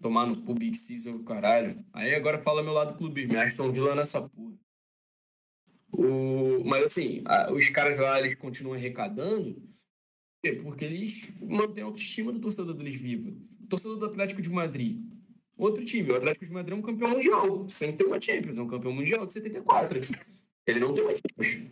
[0.00, 1.84] Tomar no cu Big Season, caralho.
[1.92, 3.38] Aí agora fala meu lado clubismo.
[3.38, 4.54] Aston Villa nessa porra.
[5.92, 6.62] O...
[6.64, 9.62] Mas assim, a, os caras lá, eles continuam arrecadando
[10.62, 13.34] porque eles mantêm a autoestima do torcedor deles viva.
[13.62, 15.00] O torcedor do Atlético de Madrid.
[15.56, 18.62] Outro time, o Atlético de Madrid é um campeão mundial, sem ter uma Champions, é
[18.62, 20.00] um campeão mundial de 74.
[20.66, 21.70] Ele não tem uma Champions.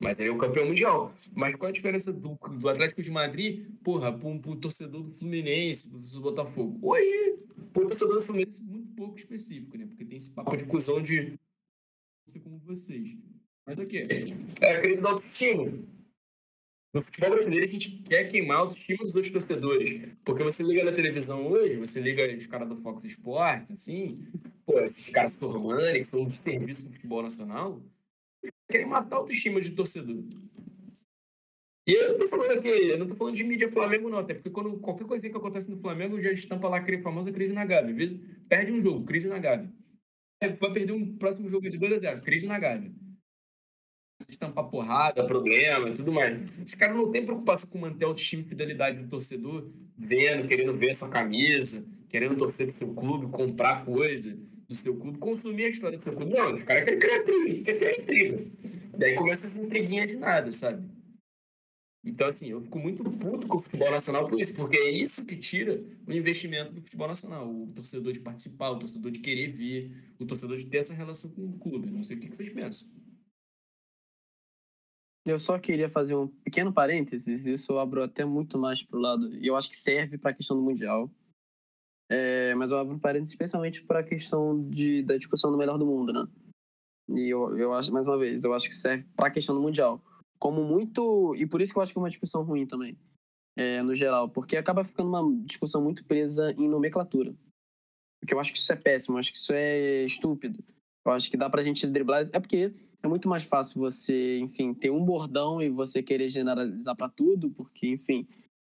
[0.00, 1.14] Mas ele é o campeão mundial.
[1.34, 5.90] Mas qual a diferença do, do Atlético de Madrid, porra, pro, pro torcedor do Fluminense,
[5.90, 6.78] do Botafogo?
[6.80, 7.36] Hoje,
[7.70, 9.84] pro torcedor do Fluminense, muito pouco específico, né?
[9.86, 11.38] Porque tem esse papo de cuzão de
[12.26, 13.14] ser como vocês.
[13.66, 14.06] Mas o quê?
[14.62, 15.70] É a crise da autoestima.
[16.94, 20.08] No futebol brasileiro, a gente quer queimar a autoestima dos outros torcedores.
[20.24, 24.26] Porque você liga na televisão hoje, você liga os caras do Fox Sports, assim,
[24.64, 27.80] pô, esses caras formando, que estão de serviço do futebol nacional
[28.70, 30.22] querem matar a autoestima de torcedor.
[31.86, 34.34] E eu não tô falando aqui, eu não tô falando de mídia Flamengo, não, até
[34.34, 37.64] porque quando qualquer coisa que acontece no Flamengo já estampa lá a famosa crise na
[37.64, 37.90] Gávea.
[37.90, 39.68] Às vezes perde um jogo, crise na Gávea.
[40.40, 42.92] Vai perder um próximo jogo de 2x0, crise na Gávea.
[44.28, 46.38] Estampar porrada, problema e tudo mais.
[46.64, 50.74] Esse cara não tem preocupação com manter a autoestima e fidelidade do torcedor, vendo, querendo
[50.74, 54.38] ver a sua camisa, querendo torcer pro clube, comprar coisa
[54.70, 56.32] do seu clube, consumir a história do seu clube.
[56.32, 58.46] Não, os caras querem criar intriga, criar intriga.
[58.96, 60.88] Daí começa essa intriguinha de nada, sabe?
[62.04, 65.24] Então, assim, eu fico muito puto com o futebol nacional por isso, porque é isso
[65.26, 67.50] que tira o investimento do futebol nacional.
[67.52, 71.32] O torcedor de participar, o torcedor de querer ver, o torcedor de ter essa relação
[71.32, 71.90] com o clube.
[71.90, 72.96] Não sei o que vocês pensam.
[75.26, 79.46] Eu só queria fazer um pequeno parênteses, isso abro até muito mais pro lado, e
[79.46, 81.10] eu acho que serve para a questão do Mundial.
[82.10, 85.86] É, mas eu abro parênteses especialmente para a questão de, da discussão do melhor do
[85.86, 86.26] mundo, né?
[87.16, 89.60] E eu, eu acho, mais uma vez, eu acho que serve para a questão do
[89.60, 90.02] Mundial.
[90.38, 91.34] Como muito.
[91.36, 92.98] E por isso que eu acho que é uma discussão ruim também,
[93.56, 97.34] é, no geral, porque acaba ficando uma discussão muito presa em nomenclatura.
[98.20, 100.64] Porque eu acho que isso é péssimo, eu acho que isso é estúpido.
[101.06, 102.28] Eu acho que dá pra gente driblar.
[102.32, 106.96] É porque é muito mais fácil você, enfim, ter um bordão e você querer generalizar
[106.96, 108.26] para tudo, porque, enfim,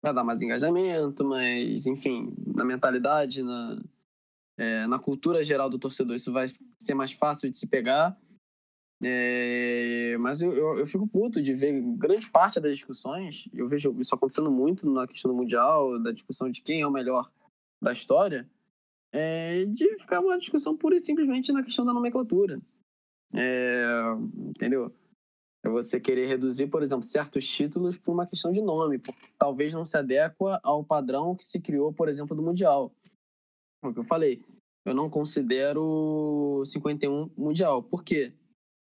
[0.04, 3.82] vai dar mais engajamento, mas, enfim, na mentalidade, na,
[4.58, 6.47] é, na cultura geral do torcedor, isso vai
[6.78, 8.18] ser mais fácil de se pegar.
[9.01, 13.93] É, mas eu, eu, eu, fico puto de ver grande parte das discussões, eu vejo
[13.99, 17.30] isso acontecendo muito na questão do Mundial, da discussão de quem é o melhor
[17.82, 18.49] da história,
[19.12, 22.62] é, de ficar uma discussão pura e simplesmente na questão da nomenclatura.
[23.36, 23.86] É,
[24.38, 24.93] entendeu?
[25.66, 29.74] É você querer reduzir, por exemplo, certos títulos por uma questão de nome, porque talvez
[29.74, 32.91] não se adequa ao padrão que se criou, por exemplo, do Mundial.
[33.82, 34.43] É o que eu falei.
[34.86, 37.82] Eu não considero 51 Mundial.
[37.82, 38.34] Por quê?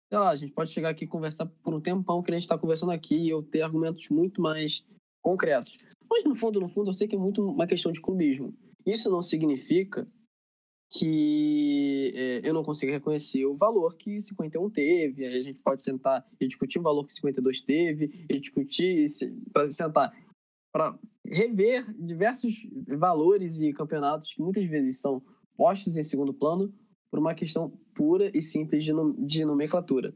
[0.08, 2.44] sei lá, a gente pode chegar aqui e conversar por um tempão que a gente
[2.44, 4.84] está conversando aqui e eu ter argumentos muito mais
[5.20, 5.70] concretos.
[6.08, 8.54] Mas no fundo, no fundo, eu sei que é muito uma questão de clubismo.
[8.86, 10.06] Isso não significa
[10.98, 15.26] que é, eu não consigo reconhecer o valor que 51 teve.
[15.26, 19.06] Aí a gente pode sentar e discutir o valor que 52 teve, e discutir,
[19.52, 20.12] para sentar,
[20.72, 22.54] para rever diversos
[22.98, 25.22] valores e campeonatos que muitas vezes são
[25.56, 26.72] postos em segundo plano
[27.10, 30.14] por uma questão pura e simples de, de nomenclatura.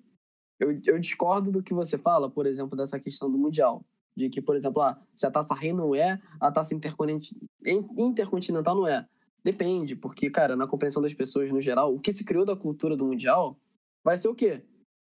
[0.59, 3.83] Eu, eu, discordo do que você fala, por exemplo, dessa questão do Mundial.
[4.15, 8.87] De que, por exemplo, ah, se a Taça Rei não é, a Taça Intercontinental não
[8.87, 9.07] é.
[9.45, 12.97] Depende, porque, cara, na compreensão das pessoas no geral, o que se criou da cultura
[12.97, 13.59] do Mundial
[14.05, 14.63] vai ser o quê?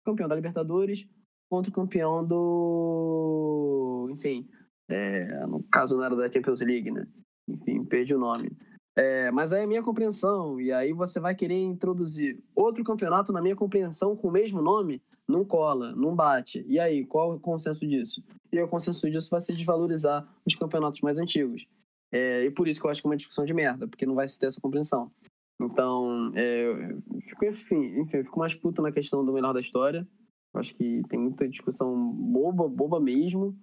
[0.05, 1.07] Campeão da Libertadores
[1.49, 4.07] contra o campeão do.
[4.11, 4.47] Enfim,
[4.89, 7.07] é, no caso não era da Champions League, né?
[7.47, 8.51] Enfim, perdi o nome.
[8.97, 13.31] É, mas aí é a minha compreensão, e aí você vai querer introduzir outro campeonato
[13.31, 16.65] na minha compreensão com o mesmo nome, não cola, não bate.
[16.67, 18.21] E aí, qual é o consenso disso?
[18.51, 21.65] E o consenso disso vai ser desvalorizar os campeonatos mais antigos.
[22.11, 24.15] É, e por isso que eu acho que é uma discussão de merda, porque não
[24.15, 25.11] vai se ter essa compreensão.
[25.59, 26.73] Então, é,
[27.21, 30.07] fico, enfim, enfim, eu fico mais puto na questão do melhor da história.
[30.53, 33.57] Eu acho que tem muita discussão boba, boba mesmo,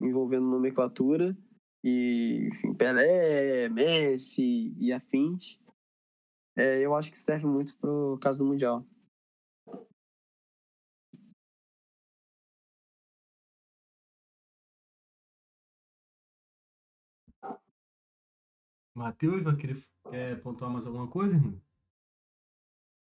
[0.00, 1.36] envolvendo nomenclatura
[1.84, 5.56] e enfim, Pelé, Messi e afins,
[6.56, 8.84] é, eu acho que serve muito pro caso do Mundial.
[18.96, 21.60] Matheus, vai querer quer pontuar mais alguma coisa, irmão?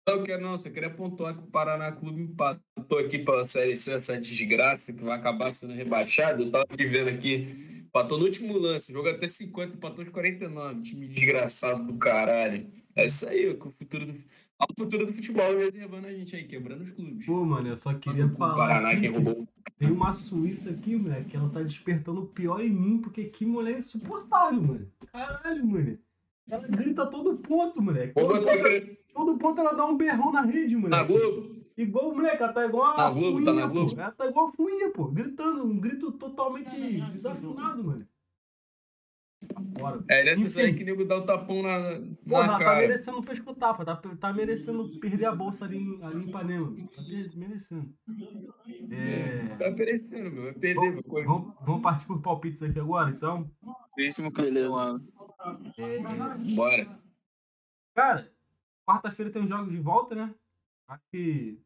[0.08, 3.92] Não quero não, só queria pontuar que o Paraná Clube empatou aqui pela Série C,
[3.92, 6.42] essa desgraça que vai acabar sendo rebaixado.
[6.42, 10.80] Eu tava vivendo aqui Empatou no último lance, jogo até 50, empatou de 49.
[10.80, 12.66] Time desgraçado do caralho.
[12.96, 14.24] É isso aí, o futuro do,
[14.68, 17.26] o futuro do futebol reservando a gente aí, quebrando os clubes.
[17.26, 18.56] Pô, mano, eu só queria o falar.
[18.56, 19.46] Paraná que roubou.
[19.78, 23.78] Tem uma Suíça aqui, moleque, ela tá despertando o pior em mim, porque que mulher
[23.78, 24.88] insuportável, mano.
[25.12, 25.98] Caralho, mano.
[26.48, 28.14] Ela grita todo ponto, moleque.
[28.14, 30.96] Todo, ponto, todo ponto ela dá um berrão na rede, moleque.
[30.96, 31.62] Na Globo?
[31.76, 32.96] Igual, moleque, ela tá igual a.
[32.96, 33.94] Na Globo, fuinha, tá na Globo?
[33.94, 34.00] Pô.
[34.00, 35.04] Ela tá igual a fuinha, pô.
[35.06, 36.76] Gritando, um grito totalmente
[37.12, 38.06] desafinado, mano.
[39.50, 40.04] Bora.
[40.08, 42.64] É nessas aí que nego dá o tapão na, na Porra, cara.
[42.64, 46.76] tá merecendo um pescotapa, tá, tá merecendo perder a bolsa ali, em- ali em Ipanema.
[46.94, 47.02] Tá
[47.34, 47.94] merecendo.
[48.90, 49.56] É...
[49.56, 50.42] Tá merecendo, meu.
[50.44, 51.02] Vai perder, meu.
[51.02, 51.26] Coisa.
[51.28, 53.50] Vamos, vamos partir por palpites aqui agora, então?
[53.96, 54.30] Beleza.
[54.30, 55.02] cancelado.
[55.78, 56.98] É, é, Bora.
[57.94, 58.32] Cara,
[58.86, 60.34] quarta-feira tem os jogos de volta, né?
[60.88, 61.58] Acho que.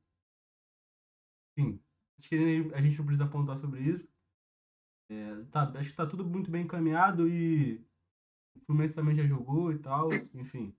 [1.57, 1.81] Enfim,
[2.19, 4.07] acho que a gente não precisa apontar sobre isso.
[5.09, 7.81] É, tá, acho que tá tudo muito bem encaminhado e
[8.57, 10.75] o Fluminense também já jogou e tal, enfim.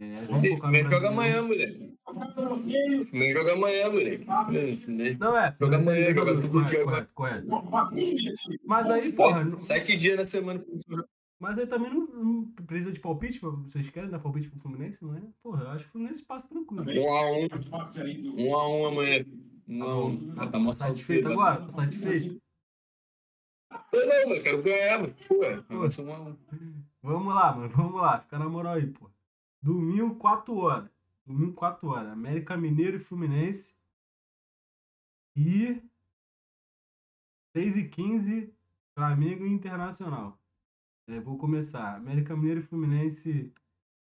[0.00, 1.98] É, Fluminense joga amanhã, moleque.
[3.06, 4.26] Fluminense joga amanhã, moleque.
[5.18, 5.56] Não é.
[5.60, 8.58] Joga amanhã, joga todo dia correto, correto, correto.
[8.64, 10.60] Mas aí, porra, não- Sete dias na semana.
[11.40, 13.38] Mas aí também não, não precisa de palpite?
[13.40, 15.22] Vocês querem dar palpite pro Fluminense, não é?
[15.42, 16.84] Porra, eu acho que o Fluminense passa tranquilo.
[16.84, 17.48] Um a um.
[18.38, 19.24] Um a um amanhã.
[19.68, 20.32] Um.
[20.36, 21.32] Ah, tá mó Satisfeito salteiro.
[21.32, 21.66] agora?
[21.66, 22.40] Tá satisfeito?
[23.92, 24.42] Eu não, mano.
[24.42, 25.14] Quero ganhar, mano.
[25.26, 25.34] Pô,
[25.74, 26.36] um a um.
[27.02, 27.68] Vamos lá, mano.
[27.70, 28.20] Vamos lá.
[28.20, 29.10] Fica na moral aí, pô.
[29.62, 30.90] Domingo, 4 horas.
[31.26, 32.12] Domingo, 4 horas.
[32.12, 33.74] América Mineiro e Fluminense.
[35.36, 35.80] E
[37.54, 38.54] 6 e 15
[38.94, 40.38] Flamengo e Internacional.
[41.06, 41.96] É, vou começar.
[41.96, 43.52] América Mineiro e Fluminense.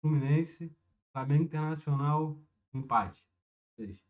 [0.02, 0.72] Fluminense.
[1.12, 2.38] Flamengo Internacional.
[2.74, 3.24] Empate.
[3.76, 4.09] Seis.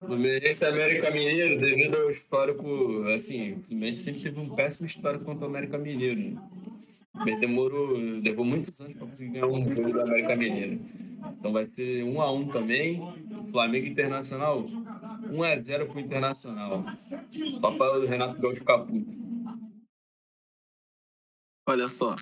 [0.00, 5.24] Fluminense e América Mineiro, devido ao histórico, assim, o Fluminense sempre teve um péssimo histórico
[5.24, 6.20] contra o América Mineiro.
[6.20, 6.48] né?
[7.12, 10.80] Mas demorou, levou muitos anos para conseguir ganhar um jogo do América Mineiro.
[11.36, 13.00] Então vai ser 1 a 1 também.
[13.50, 14.64] Flamengo Internacional,
[15.30, 16.84] 1 a 0 pro Internacional.
[17.60, 19.10] Só para o Renato Gaúcho ficar puto.
[21.68, 22.14] Olha só.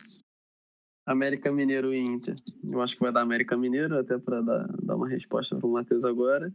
[1.06, 2.34] América Mineiro e Inter.
[2.64, 6.04] Eu acho que vai dar América Mineiro, até pra dar, dar uma resposta pro Matheus
[6.04, 6.52] agora.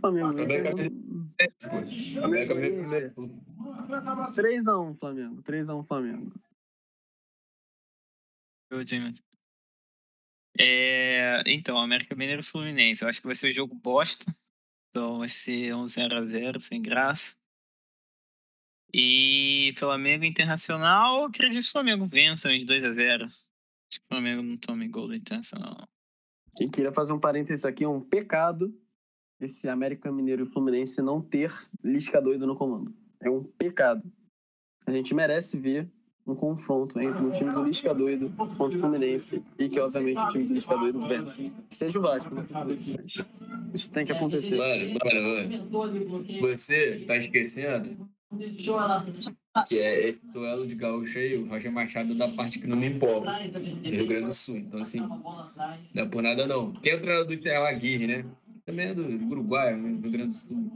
[0.00, 0.28] Flamengo.
[0.28, 2.24] América Inter, Mineiro.
[2.24, 3.14] América Mineiro primeiro.
[4.34, 5.42] 3x1 Flamengo.
[5.42, 6.32] 3x1 Flamengo.
[8.70, 9.22] Eu, James.
[10.58, 13.02] É, então, América Mineiro e Fluminense.
[13.02, 14.24] Eu acho que vai ser um jogo bosta.
[14.90, 17.36] Então vai ser um 0x0, sem graça.
[18.92, 23.24] E Flamengo Internacional, eu acredito que o Flamengo vença uns 2x0.
[23.24, 23.34] Acho
[23.90, 25.88] que o Flamengo não tome gol do Internacional.
[26.56, 28.72] Quem queria fazer um parênteses aqui, é um pecado
[29.44, 32.92] esse América Mineiro e Fluminense não ter Lisca doido no comando.
[33.20, 34.02] É um pecado.
[34.86, 35.88] A gente merece ver
[36.26, 40.28] um confronto entre o time do Lisca doido contra o Fluminense e que, obviamente, o
[40.30, 41.42] time do Lisca doido vença.
[41.70, 42.34] Seja o Vasco.
[43.72, 44.56] Isso tem que acontecer.
[44.56, 44.94] Mano,
[45.64, 46.40] mano.
[46.40, 48.08] Você tá esquecendo
[49.68, 52.88] que é esse duelo de gaúcho aí, o Roger Machado da parte que não me
[52.88, 54.56] empolga, do Rio Grande do Sul.
[54.56, 56.72] Então, assim, não é por nada não.
[56.72, 58.24] Quem é o treinador do Inter Aguirre, né?
[58.64, 60.72] Também é do Uruguai, do Rio Grande do Sul.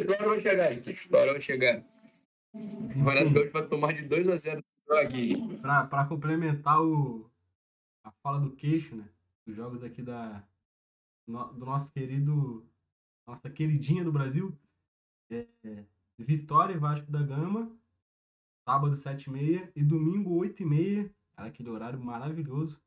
[0.00, 0.90] História vai chegar, gente.
[0.90, 1.84] História vai chegar.
[2.52, 5.58] O Ronaldo Gaúcho vai tomar de 2 a 0 do Aguirre.
[5.58, 7.30] Pra, pra complementar o,
[8.02, 9.08] a fala do queixo, né?
[9.46, 10.44] Dos jogos aqui da,
[11.26, 12.66] do nosso querido.
[13.26, 14.58] Nossa queridinha do Brasil.
[15.30, 15.84] É, é,
[16.18, 17.70] Vitória e Vasco da Gama.
[18.64, 19.70] Sábado, 7h30.
[19.76, 21.10] E domingo, 8h30.
[21.36, 22.80] Cara, aquele horário maravilhoso.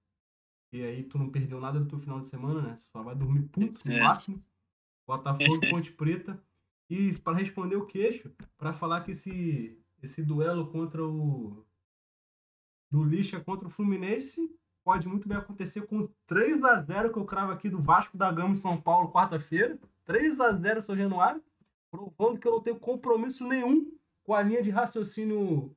[0.71, 2.79] E aí tu não perdeu nada do teu final de semana, né?
[2.91, 4.01] Só vai dormir puto no É.
[4.01, 4.41] máximo.
[5.05, 6.41] Botafogo Ponte Preta.
[6.89, 11.65] E para responder o queixo, para falar que esse, esse duelo contra o.
[12.89, 14.53] Do Lixa contra o Fluminense
[14.83, 18.29] pode muito bem acontecer com 3 a 0 que eu cravo aqui do Vasco da
[18.31, 19.79] Gama em São Paulo, quarta-feira.
[20.05, 21.41] 3 a 0 São Januário.
[21.89, 23.91] Provando que eu não tenho compromisso nenhum
[24.23, 25.73] com a linha de raciocínio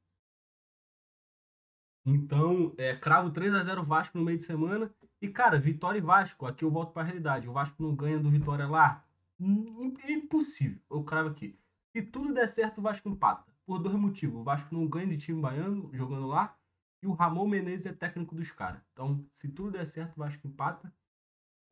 [2.09, 4.91] Então, é, cravo 3 a 0 Vasco no meio de semana.
[5.21, 7.47] E, cara, Vitória e Vasco, aqui eu volto pra realidade.
[7.47, 9.05] O Vasco não ganha do Vitória lá.
[9.39, 10.79] Impossível.
[10.89, 11.57] Eu cravo aqui.
[11.91, 13.51] Se tudo der certo, o Vasco empata.
[13.65, 14.41] Por dois motivos.
[14.41, 16.55] O Vasco não ganha de time baiano jogando lá.
[17.03, 18.81] E o Ramon Menezes é técnico dos caras.
[18.91, 20.91] Então, se tudo der certo, o Vasco empata.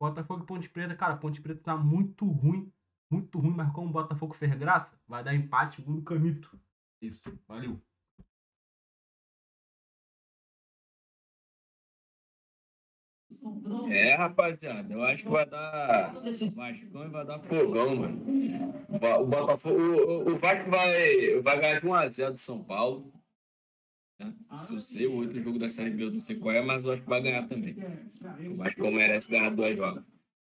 [0.00, 2.72] Botafogo e Ponte Preta, cara, Ponte Preta tá muito ruim.
[3.10, 6.56] Muito ruim, mas como o Botafogo fez graça, vai dar empate segundo o Camito.
[7.02, 7.80] Isso, valeu.
[13.90, 18.24] É, rapaziada, eu acho que vai dar Vascão e vai dar fogão, mano.
[19.20, 23.12] O Botafogo, o, o Vasco vai, vai ganhar de 1x0 do São Paulo.
[24.18, 24.34] né?
[24.58, 26.84] Se eu sei, o outro jogo da Série B eu não sei qual é, mas
[26.84, 27.76] eu acho que vai ganhar também.
[28.50, 30.04] O Vasco merece ganhar dois jogos.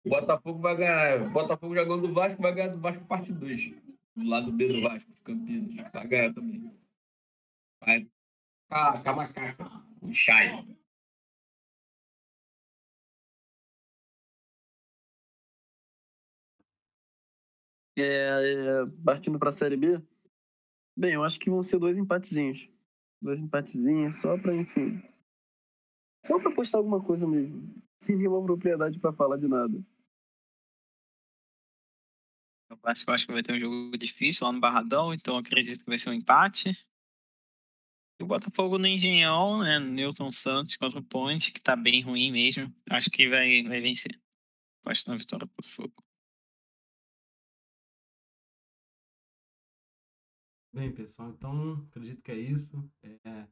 [0.04, 1.22] O Botafogo vai ganhar.
[1.22, 3.74] O Botafogo jogando do Vasco vai ganhar do Vasco parte 2.
[4.16, 5.90] Do lado B do Vasco, de Campinas.
[5.92, 6.72] Vai ganhar também.
[7.80, 8.08] Vai.
[8.70, 9.12] Ah, com a
[18.00, 20.00] É, é, partindo pra Série B,
[20.96, 22.68] bem, eu acho que vão ser dois empatezinhos.
[23.20, 25.02] Dois empatezinhos, só pra, enfim.
[26.24, 27.74] Só pra postar alguma coisa mesmo.
[28.00, 29.84] Sem nenhuma propriedade pra falar de nada.
[32.70, 35.80] Eu acho, eu acho que vai ter um jogo difícil lá no Barradão, então acredito
[35.80, 36.70] que vai ser um empate.
[38.20, 39.78] E o Botafogo no Engenhão, né?
[39.78, 42.72] Newton Santos contra o Ponte, que tá bem ruim mesmo.
[42.90, 44.20] Acho que vai, vai vencer.
[44.82, 46.07] Aposto na vitória do Botafogo.
[50.78, 52.88] Bem, pessoal, então acredito que é isso.
[53.02, 53.48] É,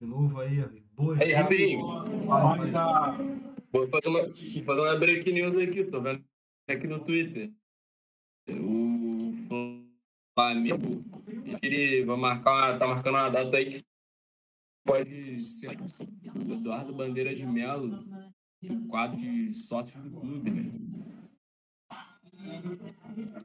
[0.00, 1.82] de novo aí, boas Aí, rapidinho.
[3.70, 6.24] Vou fazer uma, vou fazer uma break news aqui, tô vendo
[6.66, 7.52] aqui no Twitter.
[8.48, 9.34] O
[10.34, 11.04] Flamengo,
[11.62, 13.84] ele vai marcar uma, tá marcando uma data aí que
[14.86, 17.98] pode ser o Eduardo Bandeira de Melo
[18.62, 20.72] do quadro de sócios do clube, né?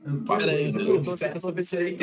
[0.06, 1.98] Eu tô- Pera aí, eu tô- Certo sobre isso aí,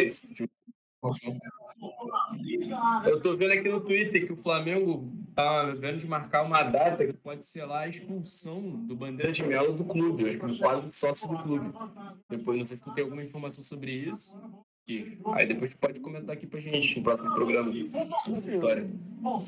[3.07, 7.07] Eu tô vendo aqui no Twitter que o Flamengo tá vendo de marcar uma data
[7.07, 10.47] que pode ser lá a expulsão do Bandeira de Melo do clube, eu acho que
[10.47, 11.73] no quadro de sócio do clube.
[12.29, 14.37] Depois, não sei se tu tem alguma informação sobre isso.
[14.87, 17.71] que- Aí depois tu pode comentar aqui pra gente no próximo programa.
[18.27, 18.91] Essa história.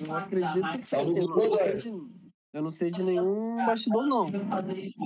[0.03, 1.15] Eu não acredito que Salvo
[2.53, 4.27] eu não, sei de- nenhum bastidor, não.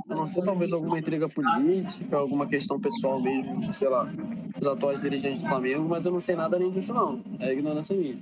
[0.09, 4.05] Eu não sei, talvez alguma intriga política, alguma questão pessoal mesmo, sei lá,
[4.59, 7.23] dos atuais dirigentes do Flamengo, mas eu não sei nada além disso, não.
[7.41, 8.19] É ignorância minha.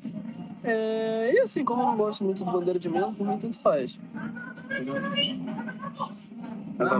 [0.64, 3.58] É, e assim, como eu não gosto muito do Bandeira de Melo, por mim tanto
[3.60, 3.98] faz.
[4.68, 4.96] Mas Não,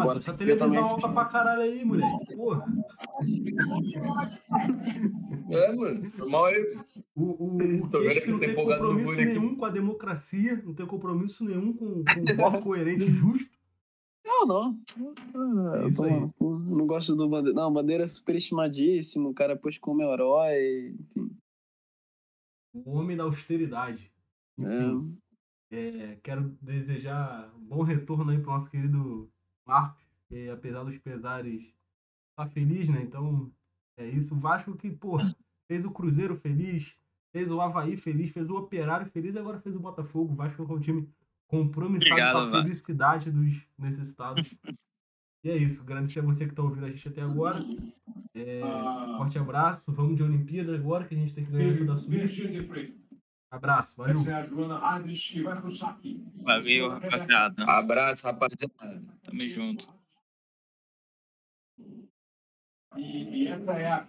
[0.00, 2.36] agora tem que ver também televisão se alta pra caralho aí, moleque.
[2.36, 2.64] Porra.
[5.50, 6.76] É, mano, foi mal aí.
[7.14, 9.34] O, o, o Tô vendo Queixo que não tá tem compromisso vôlei aqui.
[9.38, 13.50] nenhum com a democracia, não tem compromisso nenhum com, com um voto coerente e justo.
[14.24, 14.80] Não, não.
[15.74, 17.54] É eu, tô- eu não gosto do Bandeira.
[17.60, 21.36] Não, Bandeira é superestimadíssimo, o cara pôs como herói, enfim.
[22.74, 24.10] O homem da austeridade.
[24.58, 25.18] Enfim,
[25.70, 29.30] é, quero desejar um bom retorno aí pro nosso querido
[29.66, 31.62] Marcos, que apesar dos pesares,
[32.36, 33.02] tá feliz, né?
[33.02, 33.50] Então,
[33.98, 34.34] é isso.
[34.34, 35.34] O Vasco que, porra,
[35.68, 36.90] fez o Cruzeiro feliz,
[37.32, 40.32] fez o Havaí feliz, fez o Operário feliz e agora fez o Botafogo.
[40.32, 41.08] O Vasco é um time
[41.48, 44.54] compromissado Obrigado, com a felicidade dos necessitados.
[45.44, 45.80] e é isso.
[45.80, 47.58] Agradecer a você que tá ouvindo a gente até agora.
[48.34, 49.82] É, Ah, forte abraço.
[49.88, 52.92] Vamos de Olimpíada agora, que a gente tem que ganhar essa da Suíça.
[53.50, 54.14] Abraço, valeu.
[54.14, 56.24] Essa é a Joana Adres que vai pro saque.
[56.42, 57.64] Valeu, rapaziada.
[57.64, 59.02] Abraço, rapaziada.
[59.22, 59.86] Tamo junto.
[62.96, 64.08] E, e essa é a